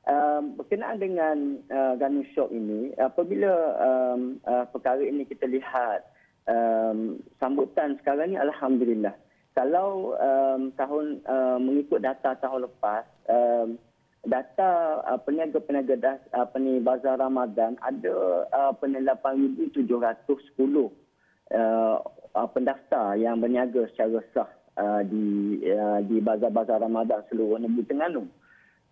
Uh, 0.10 0.42
berkenaan 0.58 0.98
dengan 0.98 1.38
uh, 1.70 1.94
Ganu 1.94 2.26
Shop 2.34 2.50
ini, 2.50 2.98
apabila 2.98 3.54
um, 3.78 4.42
uh, 4.42 4.66
perkara 4.66 5.06
ini 5.06 5.22
kita 5.22 5.46
lihat 5.46 6.02
um, 6.50 7.22
sambutan 7.38 7.94
sekarang 8.02 8.34
ini, 8.34 8.42
Alhamdulillah. 8.42 9.14
Kalau 9.54 10.18
um, 10.18 10.74
tahun 10.74 11.22
uh, 11.30 11.62
mengikut 11.62 12.02
data 12.02 12.34
tahun 12.42 12.66
lepas, 12.66 13.06
um, 13.30 13.78
data 14.28 15.00
uh, 15.08 15.20
peniaga-peniaga 15.24 15.96
das, 15.96 16.20
uh, 16.36 16.44
peni 16.52 16.84
bazar 16.84 17.20
Ramadan 17.20 17.80
ada 17.80 18.44
uh, 18.52 18.72
peni 18.76 19.00
8710 19.00 20.60
uh, 20.60 20.92
uh, 22.36 22.48
pendaftar 22.52 23.16
yang 23.16 23.40
berniaga 23.40 23.88
secara 23.96 24.20
sah 24.36 24.50
uh, 24.76 25.02
di 25.08 25.60
uh, 25.72 26.04
di 26.04 26.20
bazar-bazar 26.20 26.84
Ramadan 26.84 27.24
seluruh 27.32 27.64
negeri 27.64 27.88
Terengganu. 27.88 28.28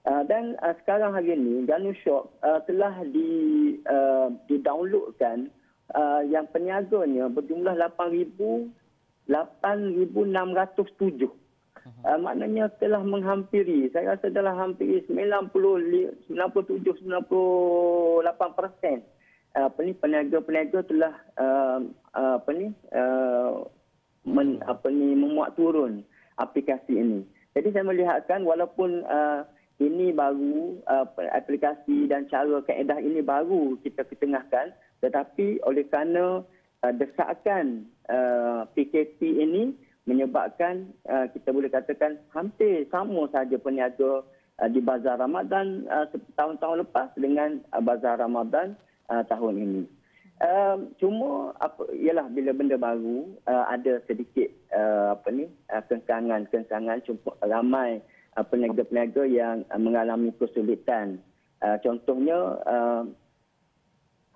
Uh, 0.08 0.24
dan 0.24 0.56
uh, 0.64 0.72
sekarang 0.84 1.12
hari 1.12 1.36
ini 1.36 1.68
Ganu 1.68 1.92
Shop 2.00 2.32
uh, 2.40 2.64
telah 2.64 3.04
di 3.12 3.28
uh, 3.84 4.32
di-downloadkan 4.48 5.52
uh, 5.92 6.24
yang 6.24 6.48
peniaganya 6.48 7.28
berjumlah 7.28 7.76
8000 7.76 8.72
8607 9.28 11.47
uh, 12.06 12.18
maknanya 12.20 12.70
telah 12.78 13.04
menghampiri. 13.04 13.90
Saya 13.92 14.16
rasa 14.16 14.32
telah 14.32 14.56
hampir 14.56 15.04
90 15.08 15.52
97 16.30 17.08
98% 17.08 19.02
apa 19.58 19.80
ni 19.82 19.90
peniaga-peniaga 19.98 20.86
telah 20.86 21.14
uh, 21.42 21.82
apa 22.14 22.50
ni 22.54 22.70
uh, 22.94 23.66
men, 24.22 24.62
apa 24.70 24.86
ni 24.94 25.18
memuat 25.18 25.58
turun 25.58 26.06
aplikasi 26.38 26.94
ini. 26.94 27.26
Jadi 27.58 27.74
saya 27.74 27.90
melihatkan 27.90 28.46
walaupun 28.46 29.02
uh, 29.10 29.42
ini 29.82 30.14
baru 30.14 30.78
uh, 30.86 31.10
aplikasi 31.34 32.06
dan 32.06 32.30
cara 32.30 32.62
kaedah 32.66 33.02
ini 33.02 33.26
baru 33.26 33.82
kita 33.82 34.06
ketengahkan 34.06 34.74
tetapi 35.02 35.58
oleh 35.66 35.86
kerana 35.90 36.46
uh, 36.86 36.94
desakan 36.94 37.90
uh, 38.10 38.66
PKP 38.74 39.42
ini 39.42 39.74
menyebabkan 40.08 40.88
uh, 41.06 41.28
kita 41.36 41.52
boleh 41.52 41.68
katakan 41.68 42.16
hampir 42.32 42.88
sama 42.88 43.28
saja 43.30 43.60
peniaga 43.60 44.24
uh, 44.58 44.70
di 44.72 44.80
bazar 44.80 45.20
Ramadan 45.20 45.84
uh, 45.92 46.08
tahun-tahun 46.40 46.88
lepas 46.88 47.12
dengan 47.20 47.60
uh, 47.76 47.84
bazar 47.84 48.18
Ramadan 48.18 48.74
uh, 49.12 49.22
tahun 49.28 49.60
ini. 49.60 49.84
Uh, 50.38 50.94
cuma 51.02 51.50
apa 51.58 51.90
ialah 51.98 52.30
bila 52.30 52.54
benda 52.54 52.78
baru 52.78 53.26
uh, 53.50 53.66
ada 53.74 53.98
sedikit 54.06 54.48
uh, 54.70 55.18
apa 55.18 55.34
ni 55.34 55.50
uh, 55.74 55.82
kengkangan-kengkangan 55.90 57.02
cuma 57.10 57.34
ramai 57.42 58.00
uh, 58.38 58.46
peniaga-peniaga 58.46 59.26
yang 59.28 59.66
uh, 59.74 59.82
mengalami 59.82 60.32
kesulitan. 60.38 61.20
Uh, 61.58 61.82
contohnya 61.82 62.38
uh, 62.70 63.02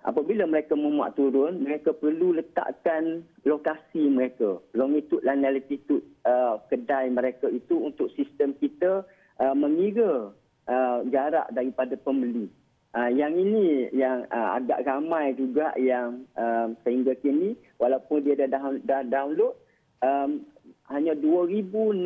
apabila 0.02 0.46
mereka 0.46 0.74
memuat 0.74 1.14
turun, 1.14 1.62
mereka 1.62 1.94
perlu 1.94 2.34
letakkan 2.34 3.22
lokasi 3.46 4.10
mereka, 4.10 4.58
longitude 4.74 5.22
dan 5.22 5.42
latitude 5.42 6.02
uh, 6.26 6.58
kedai 6.66 7.10
mereka 7.10 7.46
itu 7.50 7.78
untuk 7.78 8.10
sistem 8.18 8.54
kita 8.58 9.06
uh, 9.38 9.54
mengira 9.54 10.34
uh, 10.66 10.98
jarak 11.10 11.46
daripada 11.54 11.94
pembeli. 11.98 12.50
Uh, 12.92 13.08
yang 13.08 13.32
ini 13.32 13.88
yang 13.96 14.28
uh, 14.28 14.60
agak 14.60 14.84
ramai 14.84 15.32
juga 15.32 15.72
yang 15.80 16.28
um, 16.36 16.76
sehingga 16.84 17.16
kini 17.24 17.56
walaupun 17.80 18.20
dia 18.20 18.36
dah, 18.36 18.60
dah 18.84 19.00
download 19.08 19.56
um, 20.04 20.44
hanya 20.92 21.16
2666 21.16 21.96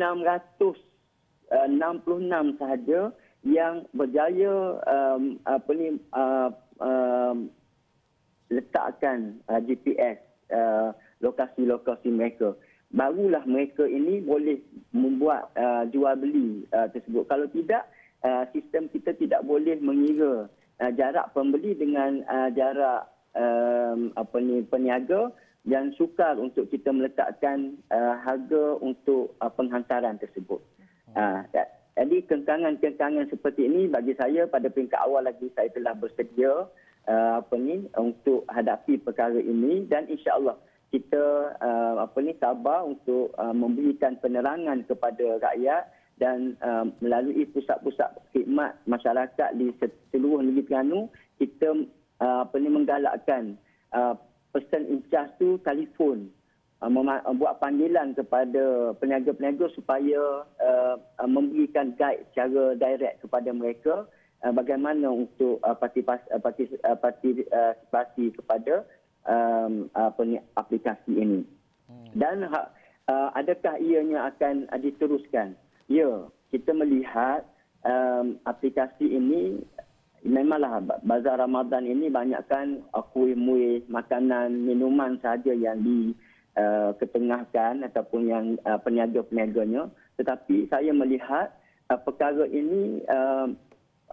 uh, 1.51 2.43
sahaja 2.55 3.11
yang 3.43 3.83
berjaya 3.91 4.79
um, 4.87 5.35
apa 5.43 5.71
ni 5.75 5.99
uh, 6.15 6.49
um, 6.79 7.51
letakkan 8.49 9.39
uh, 9.51 9.59
GPS 9.63 10.19
uh, 10.51 10.95
lokasi-lokasi 11.19 12.09
mereka. 12.11 12.53
Barulah 12.87 13.43
mereka 13.43 13.83
ini 13.83 14.23
boleh 14.23 14.63
membuat 14.95 15.51
uh, 15.59 15.83
jual 15.91 16.15
beli 16.15 16.63
uh, 16.71 16.87
tersebut. 16.87 17.27
Kalau 17.27 17.47
tidak, 17.51 17.83
uh, 18.23 18.47
sistem 18.55 18.87
kita 18.87 19.11
tidak 19.19 19.43
boleh 19.43 19.75
mengira 19.83 20.47
uh, 20.79 20.91
jarak 20.95 21.35
pembeli 21.35 21.75
dengan 21.75 22.23
uh, 22.23 22.49
jarak 22.55 23.11
um, 23.35 24.15
apa 24.15 24.37
ni 24.39 24.63
peniaga 24.63 25.35
yang 25.67 25.91
sukar 25.99 26.39
untuk 26.39 26.71
kita 26.71 26.95
meletakkan 26.95 27.75
uh, 27.91 28.15
harga 28.23 28.79
untuk 28.79 29.35
uh, 29.43 29.51
penghantaran 29.51 30.15
tersebut. 30.15 30.63
Uh, 31.11 31.43
Jadi 31.97 32.29
kenkangan-kenkangan 32.29 33.25
seperti 33.33 33.65
ini 33.65 33.89
bagi 33.89 34.13
saya 34.15 34.45
pada 34.45 34.69
peringkat 34.69 35.01
awal 35.01 35.25
lagi 35.25 35.49
saya 35.57 35.67
telah 35.73 35.97
bersedia 35.97 36.69
uh, 37.07 37.41
apa 37.41 37.55
ni 37.57 37.87
untuk 37.97 38.43
hadapi 38.51 39.01
perkara 39.01 39.39
ini. 39.39 39.87
Dan 39.87 40.11
insya-Allah 40.11 40.59
kita 40.91 41.55
uh, 41.59 41.95
apa 42.03 42.17
ni 42.23 42.31
sabar 42.39 42.87
untuk 42.87 43.35
uh, 43.35 43.51
memberikan 43.51 44.15
penerangan 44.19 44.87
kepada 44.87 45.41
rakyat 45.43 45.91
dan 46.17 46.55
uh, 46.63 46.87
melalui 47.03 47.43
pusat-pusat 47.51 48.09
khidmat 48.33 48.79
masyarakat 48.89 49.49
di 49.59 49.69
seluruh 50.11 50.41
negeri 50.41 50.65
Terengganu 50.65 51.11
kita 51.37 51.85
uh, 52.23 52.47
apa 52.47 52.55
ni 52.57 52.69
menggalakkan 52.73 53.59
uh, 53.93 54.17
person 54.49 54.87
in 54.89 54.99
charge 55.11 55.31
tu 55.37 55.61
telefon 55.61 56.31
Uh, 56.77 56.93
uh, 56.93 57.33
buat 57.33 57.57
panggilan 57.57 58.13
kepada 58.13 58.93
peniaga-peniaga 59.01 59.65
supaya 59.73 60.45
uh, 60.61 60.95
uh, 61.17 61.25
memberikan 61.25 61.97
guide 61.97 62.21
secara 62.29 62.77
direct 62.77 63.25
kepada 63.25 63.49
mereka 63.49 64.05
uh, 64.43 64.53
bagaimana 64.53 65.09
untuk 65.09 65.61
uh, 65.63 65.77
partisipasi, 65.77 66.27
uh, 66.83 66.97
partisipasi 66.97 68.25
kepada 68.35 68.85
um, 69.25 69.87
apa 69.93 70.21
ni, 70.25 70.37
aplikasi 70.57 71.13
ini. 71.13 71.41
Hmm. 71.87 72.11
Dan 72.13 72.35
uh, 72.49 73.29
adakah 73.33 73.79
ianya 73.79 74.33
akan 74.33 74.67
uh, 74.69 74.79
diteruskan? 74.81 75.55
Ya, 75.87 76.27
kita 76.51 76.75
melihat 76.75 77.47
um, 77.87 78.41
aplikasi 78.43 79.07
ini 79.07 79.63
memanglah 80.25 80.83
bazar 81.05 81.39
Ramadan 81.39 81.87
ini 81.87 82.11
banyakkan 82.11 82.83
uh, 82.91 83.05
kuih-muih, 83.15 83.87
makanan, 83.87 84.67
minuman 84.67 85.15
saja 85.23 85.55
yang 85.55 85.79
di 85.79 86.11
uh, 86.59 86.91
ketengahkan 86.99 87.85
ataupun 87.87 88.21
yang 88.27 88.45
uh, 88.67 88.81
peniaga-peniaganya 88.81 89.87
tetapi 90.17 90.65
saya 90.67 90.91
melihat 90.91 91.53
uh, 91.93 91.99
perkara 92.01 92.49
ini 92.49 93.05
uh, 93.05 93.53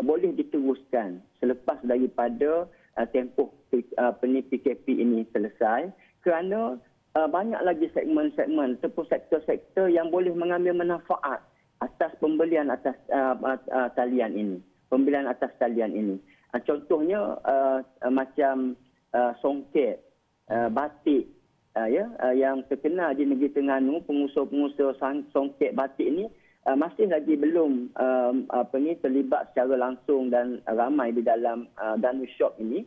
boleh 0.02 0.34
diteruskan 0.34 1.22
selepas 1.38 1.78
daripada 1.86 2.66
uh, 2.98 3.06
tempoh 3.14 3.54
uh, 3.74 4.12
PKP 4.18 4.86
ini 4.90 5.22
selesai. 5.30 5.92
Kerana 6.24 6.80
uh, 7.14 7.28
banyak 7.30 7.60
lagi 7.62 7.86
segmen-segmen 7.94 8.80
ataupun 8.80 9.06
sektor-sektor 9.06 9.86
yang 9.92 10.10
boleh 10.10 10.34
mengambil 10.34 10.74
manfaat 10.74 11.44
atas 11.82 12.16
pembelian 12.18 12.72
atas 12.72 12.96
uh, 13.12 13.36
uh, 13.36 13.88
talian 13.94 14.34
ini 14.34 14.58
pembelian 14.94 15.26
atas 15.26 15.50
talian 15.58 15.90
ini. 15.90 16.16
Uh, 16.54 16.62
contohnya 16.62 17.34
uh, 17.42 17.82
uh, 17.82 18.12
macam 18.14 18.78
uh, 19.10 19.34
songket 19.42 19.98
uh, 20.46 20.70
batik 20.70 21.26
uh, 21.74 21.90
ya 21.90 22.06
uh, 22.22 22.30
yang 22.30 22.62
terkenal 22.70 23.10
di 23.10 23.26
negeri 23.26 23.50
Terengganu 23.50 24.06
pengusaha-pengusaha 24.06 25.34
songket 25.34 25.74
batik 25.74 26.06
ini 26.06 26.30
uh, 26.64 26.76
masih 26.76 27.08
lagi 27.08 27.36
belum 27.36 27.92
um, 27.94 28.36
apa 28.50 28.76
ni 28.80 28.96
terlibat 29.00 29.52
secara 29.52 29.76
langsung 29.76 30.32
dan 30.32 30.60
ramai 30.68 31.12
di 31.12 31.20
dalam 31.20 31.68
uh, 31.78 31.96
Danu 32.00 32.24
Shop 32.36 32.56
ini. 32.60 32.84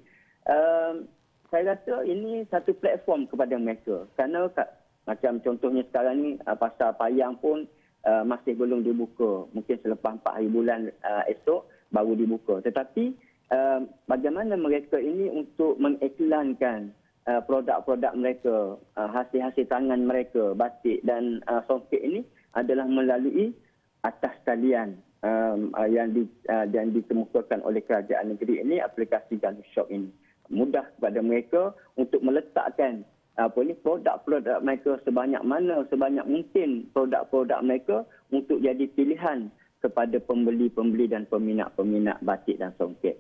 Uh, 0.47 1.05
saya 1.47 1.75
rasa 1.75 2.03
ini 2.03 2.43
satu 2.51 2.75
platform 2.75 3.29
kepada 3.31 3.55
mereka. 3.55 4.03
Kerana 4.19 4.51
macam 5.07 5.39
contohnya 5.39 5.87
sekarang 5.87 6.15
ni 6.19 6.29
uh, 6.43 6.57
pasar 6.59 6.97
payang 6.99 7.39
pun 7.39 7.63
uh, 8.03 8.23
masih 8.27 8.57
belum 8.57 8.83
dibuka. 8.83 9.47
Mungkin 9.55 9.79
selepas 9.79 10.19
4 10.19 10.27
hari 10.27 10.49
bulan 10.51 10.91
uh, 11.07 11.23
esok 11.31 11.63
baru 11.95 12.19
dibuka. 12.19 12.59
Tetapi 12.59 13.15
uh, 13.55 13.79
bagaimana 14.11 14.59
mereka 14.59 14.99
ini 14.99 15.31
untuk 15.31 15.79
mengiklankan 15.79 16.91
Uh, 17.27 17.43
produk-produk 17.43 18.15
mereka, 18.15 18.79
uh, 18.95 19.09
hasil-hasil 19.11 19.67
tangan 19.67 19.99
mereka, 20.07 20.55
batik 20.55 21.03
dan 21.03 21.43
uh, 21.51 21.59
songket 21.67 21.99
ini 21.99 22.23
adalah 22.55 22.87
melalui 22.87 23.51
atas 24.08 24.34
talian 24.48 24.96
um, 25.22 25.76
uh, 25.76 25.89
yang, 25.89 26.15
di, 26.15 26.24
uh, 26.48 26.65
yang 26.72 26.96
ditemukan 26.96 27.60
oleh 27.67 27.84
kerajaan 27.84 28.32
negeri 28.32 28.63
ini, 28.63 28.80
aplikasi 28.80 29.36
Ganu 29.38 29.62
Shop 29.76 29.91
ini. 29.91 30.08
Mudah 30.48 30.88
kepada 30.96 31.20
mereka 31.20 31.76
untuk 32.00 32.24
meletakkan 32.24 33.04
apa 33.38 33.58
ini 33.62 33.78
produk-produk 33.78 34.63
mereka 34.65 34.98
sebanyak 35.06 35.43
mana, 35.46 35.86
sebanyak 35.93 36.26
mungkin 36.26 36.89
produk-produk 36.96 37.60
mereka 37.62 37.98
untuk 38.34 38.63
jadi 38.63 38.88
pilihan 38.96 39.52
kepada 39.78 40.17
pembeli-pembeli 40.24 41.06
dan 41.12 41.30
peminat-peminat 41.30 42.17
batik 42.26 42.58
dan 42.58 42.74
songket. 42.82 43.20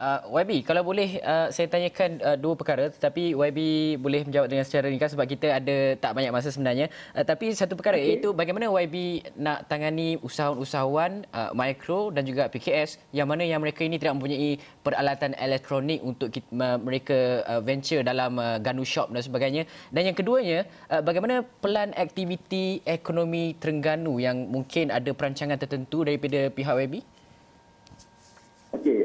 Uh, 0.00 0.24
YB, 0.32 0.64
kalau 0.64 0.80
boleh 0.80 1.20
uh, 1.20 1.52
saya 1.52 1.68
tanyakan 1.68 2.24
uh, 2.24 2.32
dua 2.32 2.56
perkara 2.56 2.88
tetapi 2.88 3.36
YB 3.36 3.60
boleh 4.00 4.24
menjawab 4.24 4.48
dengan 4.48 4.64
secara 4.64 4.88
ringkas 4.88 5.12
sebab 5.12 5.28
kita 5.28 5.60
ada 5.60 5.92
tak 6.00 6.16
banyak 6.16 6.32
masa 6.32 6.48
sebenarnya. 6.48 6.88
Uh, 7.12 7.20
tapi 7.20 7.52
satu 7.52 7.76
perkara 7.76 8.00
okay. 8.00 8.16
iaitu 8.16 8.32
bagaimana 8.32 8.72
YB 8.72 9.20
nak 9.36 9.68
tangani 9.68 10.16
usahawan-usahawan 10.24 11.28
uh, 11.36 11.52
mikro 11.52 12.08
dan 12.16 12.24
juga 12.24 12.48
PKS 12.48 12.96
yang 13.12 13.28
mana 13.28 13.44
yang 13.44 13.60
mereka 13.60 13.84
ini 13.84 14.00
tidak 14.00 14.16
mempunyai 14.16 14.56
peralatan 14.80 15.36
elektronik 15.36 16.00
untuk 16.00 16.32
kita, 16.32 16.48
uh, 16.48 16.80
mereka 16.80 17.44
uh, 17.44 17.60
venture 17.60 18.00
dalam 18.00 18.40
uh, 18.40 18.56
Ganu 18.56 18.88
Shop 18.88 19.12
dan 19.12 19.20
sebagainya. 19.20 19.68
Dan 19.92 20.08
yang 20.08 20.16
keduanya, 20.16 20.64
uh, 20.88 21.04
bagaimana 21.04 21.44
pelan 21.60 21.92
aktiviti 21.92 22.80
ekonomi 22.88 23.52
Terengganu 23.60 24.16
yang 24.16 24.48
mungkin 24.48 24.88
ada 24.88 25.12
perancangan 25.12 25.60
tertentu 25.60 26.08
daripada 26.08 26.48
pihak 26.48 26.88
YB? 26.88 27.19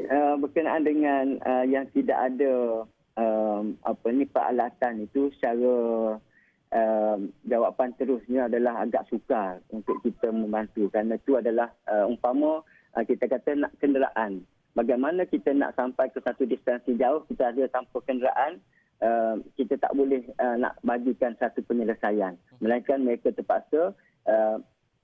Uh, 0.06 0.38
berkenaan 0.38 0.86
dengan 0.86 1.42
uh, 1.42 1.66
yang 1.66 1.82
tidak 1.90 2.14
ada 2.14 2.86
um, 3.18 3.74
apa 3.82 4.06
ni 4.14 4.22
peralatan 4.22 5.02
itu 5.02 5.34
secara 5.34 5.74
um, 6.70 7.18
jawapan 7.42 7.90
terusnya 7.98 8.46
adalah 8.46 8.86
agak 8.86 9.02
sukar 9.10 9.58
untuk 9.74 9.98
kita 10.06 10.30
membantu 10.30 10.86
kerana 10.94 11.18
itu 11.18 11.34
adalah 11.34 11.74
uh, 11.90 12.06
umpama 12.06 12.62
uh, 12.94 13.02
kita 13.02 13.26
kata 13.26 13.58
nak 13.58 13.74
kenderaan. 13.82 14.46
Bagaimana 14.78 15.26
kita 15.26 15.50
nak 15.56 15.74
sampai 15.74 16.12
ke 16.12 16.22
satu 16.22 16.46
distansi 16.46 16.94
jauh 16.94 17.26
kita 17.26 17.50
ada 17.50 17.66
tanpa 17.66 17.98
kenderaan 18.06 18.62
uh, 19.02 19.42
kita 19.58 19.74
tak 19.80 19.90
boleh 19.90 20.22
uh, 20.38 20.54
nak 20.54 20.78
bagikan 20.86 21.34
satu 21.40 21.66
penyelesaian. 21.66 22.38
Melainkan 22.62 23.02
mereka 23.02 23.34
terpaksa 23.34 23.90
uh, 24.28 24.56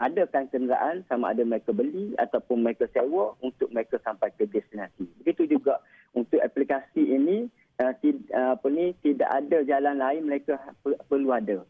adakan 0.03 0.51
kenderaan 0.51 1.07
sama 1.07 1.31
ada 1.31 1.47
mereka 1.47 1.71
beli 1.71 2.19
ataupun 2.19 2.67
mereka 2.67 2.91
sewa 2.91 3.39
untuk 3.39 3.71
mereka 3.71 4.03
sampai 4.03 4.35
ke 4.35 4.51
destinasi. 4.51 5.07
Begitu 5.23 5.55
juga 5.55 5.79
untuk 6.13 6.43
aplikasi 6.43 7.07
ini 7.07 7.47
uh, 7.79 7.95
tid, 8.03 8.19
uh, 8.35 8.59
apa 8.59 8.67
ni 8.67 8.91
tidak 9.07 9.31
ada 9.31 9.63
jalan 9.63 10.03
lain 10.03 10.27
mereka 10.27 10.59
perlu 10.83 11.31
ada. 11.31 11.63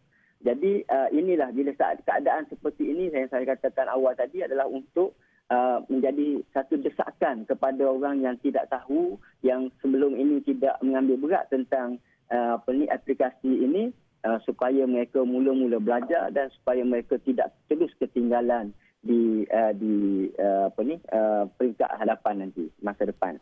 Jadi 0.42 0.82
uh, 0.90 1.08
inilah 1.14 1.54
bila 1.54 1.70
saat 1.78 2.02
keadaan 2.02 2.48
seperti 2.50 2.90
ini 2.90 3.12
yang 3.14 3.30
saya 3.30 3.46
katakan 3.46 3.86
awal 3.86 4.16
tadi 4.16 4.42
adalah 4.42 4.66
untuk 4.66 5.14
uh, 5.52 5.84
menjadi 5.86 6.42
satu 6.50 6.80
desakan 6.82 7.46
kepada 7.46 7.86
orang 7.86 8.24
yang 8.24 8.34
tidak 8.42 8.66
tahu 8.72 9.20
yang 9.46 9.70
sebelum 9.78 10.18
ini 10.18 10.42
tidak 10.42 10.80
mengambil 10.82 11.20
berat 11.20 11.46
tentang 11.52 12.02
uh, 12.32 12.58
apa 12.58 12.70
ni 12.74 12.90
aplikasi 12.90 13.52
ini 13.62 13.94
uh, 14.26 14.38
supaya 14.46 14.86
mereka 14.86 15.22
mula-mula 15.22 15.78
belajar 15.78 16.30
dan 16.34 16.50
supaya 16.58 16.82
mereka 16.82 17.18
tidak 17.22 17.54
terus 17.66 17.90
ketinggalan 17.98 18.74
di 19.02 19.42
uh, 19.50 19.74
di 19.74 20.30
uh, 20.38 20.70
apa 20.70 20.80
ni 20.86 20.96
uh, 21.10 21.44
peringkat 21.58 21.90
hadapan 21.98 22.46
nanti 22.46 22.70
masa 22.80 23.06
depan. 23.06 23.36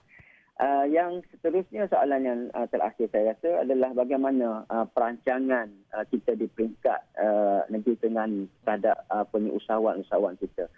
Uh, 0.60 0.84
yang 0.92 1.24
seterusnya 1.32 1.88
soalan 1.88 2.20
yang 2.20 2.40
uh, 2.52 2.68
terakhir 2.68 3.08
saya 3.08 3.32
rasa 3.32 3.64
adalah 3.64 3.96
bagaimana 3.96 4.68
uh, 4.68 4.84
perancangan 4.92 5.72
uh, 5.96 6.04
kita 6.04 6.36
di 6.36 6.52
peringkat 6.52 7.00
uh, 7.16 7.64
negeri 7.72 7.96
Terengganu 7.96 8.44
terhadap 8.60 9.08
uh, 9.08 9.24
usahawan-usahawan 9.32 10.36
kita. 10.36 10.68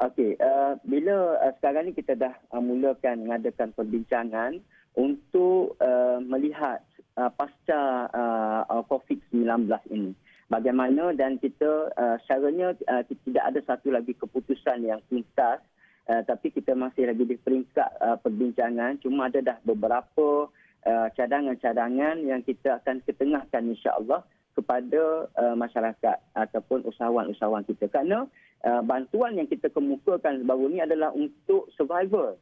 Okey, 0.00 0.40
uh, 0.40 0.80
bila 0.88 1.36
uh, 1.36 1.52
sekarang 1.60 1.88
ni 1.88 1.92
kita 1.92 2.16
dah 2.16 2.32
uh, 2.48 2.64
mulakan 2.64 3.28
mengadakan 3.28 3.76
perbincangan 3.76 4.64
untuk 4.96 5.76
uh, 5.78 6.18
melihat 6.24 6.80
uh, 7.20 7.28
pasca 7.32 8.08
uh, 8.10 8.60
uh 8.66 8.84
COVID-19 8.88 9.68
ini. 9.92 10.12
Bagaimana 10.46 11.12
dan 11.12 11.36
kita 11.42 11.92
uh, 11.94 12.16
secaranya 12.24 12.72
uh, 12.88 13.02
tidak 13.04 13.44
ada 13.44 13.60
satu 13.66 13.92
lagi 13.92 14.16
keputusan 14.16 14.88
yang 14.88 15.02
tuntas 15.10 15.60
uh, 16.06 16.22
tapi 16.22 16.54
kita 16.54 16.72
masih 16.72 17.10
lagi 17.10 17.24
di 17.26 17.36
peringkat 17.36 17.90
uh, 18.00 18.16
perbincangan. 18.22 19.02
Cuma 19.02 19.28
ada 19.28 19.42
dah 19.42 19.58
beberapa 19.66 20.48
uh, 20.86 21.08
cadangan-cadangan 21.18 22.22
yang 22.22 22.40
kita 22.46 22.78
akan 22.82 23.02
ketengahkan 23.04 23.62
insya-Allah 23.74 24.22
kepada 24.56 25.28
uh, 25.36 25.54
masyarakat 25.58 26.16
ataupun 26.32 26.86
usahawan-usahawan 26.88 27.66
kita. 27.68 27.92
Kerana 27.92 28.24
uh, 28.64 28.82
bantuan 28.86 29.36
yang 29.36 29.50
kita 29.50 29.68
kemukakan 29.68 30.46
baru 30.48 30.72
ini 30.72 30.80
adalah 30.80 31.12
untuk 31.12 31.68
survival 31.76 32.40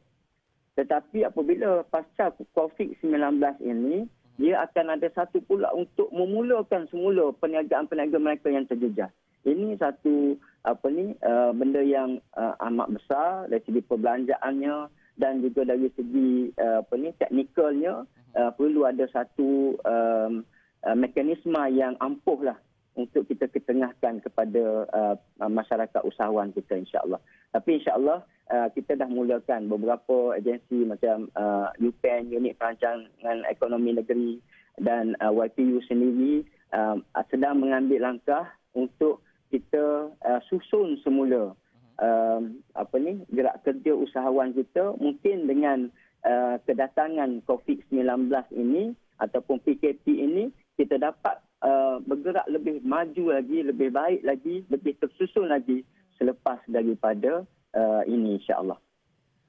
tetapi 0.75 1.23
apabila 1.23 1.87
pasca 1.87 2.35
COVID-19 2.55 3.39
ini 3.63 4.05
dia 4.35 4.59
akan 4.67 4.99
ada 4.99 5.07
satu 5.15 5.39
pula 5.47 5.71
untuk 5.71 6.11
memulakan 6.11 6.91
semula 6.91 7.31
perniagaan-perniagaan 7.39 8.23
mereka 8.23 8.51
yang 8.51 8.67
terjejas. 8.67 9.11
Ini 9.47 9.79
satu 9.79 10.35
apa 10.65 10.87
ni 10.91 11.15
uh, 11.21 11.55
benda 11.55 11.79
yang 11.79 12.19
uh, 12.35 12.57
amat 12.67 12.99
besar 12.99 13.47
dari 13.47 13.61
segi 13.63 13.81
perbelanjaannya 13.85 14.89
dan 15.15 15.39
juga 15.39 15.63
dari 15.63 15.87
segi 15.95 16.51
uh, 16.59 16.83
apa 16.83 16.93
ni 16.99 17.13
teknikalnya 17.15 18.03
uh, 18.35 18.51
perlu 18.57 18.83
ada 18.83 19.05
satu 19.13 19.79
um, 19.85 20.43
uh, 20.83 20.97
mekanisme 20.97 21.61
yang 21.71 21.95
ampuh 22.01 22.41
lah 22.41 22.57
untuk 22.95 23.27
kita 23.27 23.51
ketengahkan 23.51 24.23
kepada 24.23 24.87
uh, 24.91 25.15
masyarakat 25.51 26.01
usahawan 26.07 26.55
kita 26.55 26.79
insyaAllah. 26.79 27.19
Tapi 27.51 27.83
insyaAllah 27.83 28.23
uh, 28.51 28.67
kita 28.71 28.95
dah 28.95 29.09
mulakan 29.11 29.67
beberapa 29.67 30.35
agensi 30.35 30.87
macam 30.87 31.27
uh, 31.35 31.71
UPEN, 31.79 32.31
Unit 32.31 32.55
Perancangan 32.55 33.43
Ekonomi 33.51 33.99
Negeri 33.99 34.39
dan 34.79 35.15
uh, 35.19 35.31
YPU 35.31 35.83
sendiri 35.87 36.47
uh, 36.75 36.99
sedang 37.31 37.63
mengambil 37.63 38.11
langkah 38.11 38.47
untuk 38.75 39.23
kita 39.51 40.11
uh, 40.11 40.41
susun 40.51 40.99
semula 41.03 41.55
uh, 41.99 42.41
apa 42.75 42.95
ni 42.99 43.23
gerak 43.31 43.63
kerja 43.63 43.95
usahawan 43.95 44.51
kita 44.51 44.95
mungkin 44.99 45.47
dengan 45.47 45.87
uh, 46.27 46.59
kedatangan 46.67 47.43
COVID-19 47.47 48.31
ini 48.55 48.91
ataupun 49.19 49.63
PKP 49.63 50.03
ini 50.11 50.51
kita 50.75 50.99
dapat 50.99 51.39
uh, 51.63 52.03
bergerak 52.03 52.43
lebih 52.51 52.83
maju 52.83 53.31
lagi, 53.31 53.63
lebih 53.63 53.95
baik 53.95 54.21
lagi, 54.27 54.67
lebih 54.67 54.99
tersusun 54.99 55.47
lagi 55.47 55.87
selepas 56.19 56.59
daripada 56.67 57.47
uh, 57.75 58.03
ini 58.03 58.39
insya-Allah. 58.39 58.79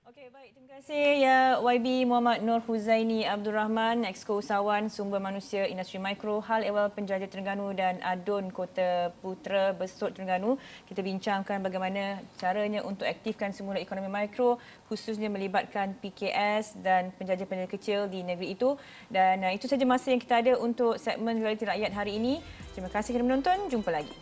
Okey, 0.07 0.31
baik. 0.31 0.46
Kasih 0.77 1.25
ya 1.25 1.57
YB 1.65 2.05
Muhammad 2.05 2.45
Nur 2.45 2.61
Huzaini 2.61 3.25
Abdul 3.25 3.57
Rahman, 3.57 4.05
Exco 4.05 4.45
Usahawan 4.45 4.93
Sumber 4.93 5.17
Manusia 5.17 5.65
Industri 5.65 5.97
Mikro, 5.97 6.45
Hal 6.45 6.69
Ehwal 6.69 6.93
Penjaja 6.93 7.25
Terengganu 7.25 7.73
dan 7.73 7.97
Adun 8.05 8.53
Kota 8.53 9.09
Putra 9.25 9.73
Besut 9.73 10.13
Terengganu. 10.13 10.61
Kita 10.85 11.01
bincangkan 11.01 11.65
bagaimana 11.65 12.21
caranya 12.37 12.85
untuk 12.85 13.09
aktifkan 13.09 13.57
semula 13.57 13.81
ekonomi 13.81 14.13
mikro 14.13 14.61
khususnya 14.93 15.33
melibatkan 15.33 15.97
PKS 15.97 16.77
dan 16.85 17.09
penjaja-penjaja 17.17 17.73
kecil 17.73 18.01
di 18.13 18.21
negeri 18.21 18.53
itu. 18.53 18.77
Dan 19.09 19.49
uh, 19.49 19.53
itu 19.57 19.65
saja 19.65 19.89
masa 19.89 20.13
yang 20.13 20.21
kita 20.21 20.45
ada 20.45 20.61
untuk 20.61 21.01
segmen 21.01 21.41
Realiti 21.41 21.65
Rakyat 21.65 21.97
hari 21.97 22.21
ini. 22.21 22.45
Terima 22.77 22.93
kasih 22.93 23.17
kerana 23.17 23.33
menonton. 23.33 23.73
Jumpa 23.73 23.89
lagi. 23.97 24.13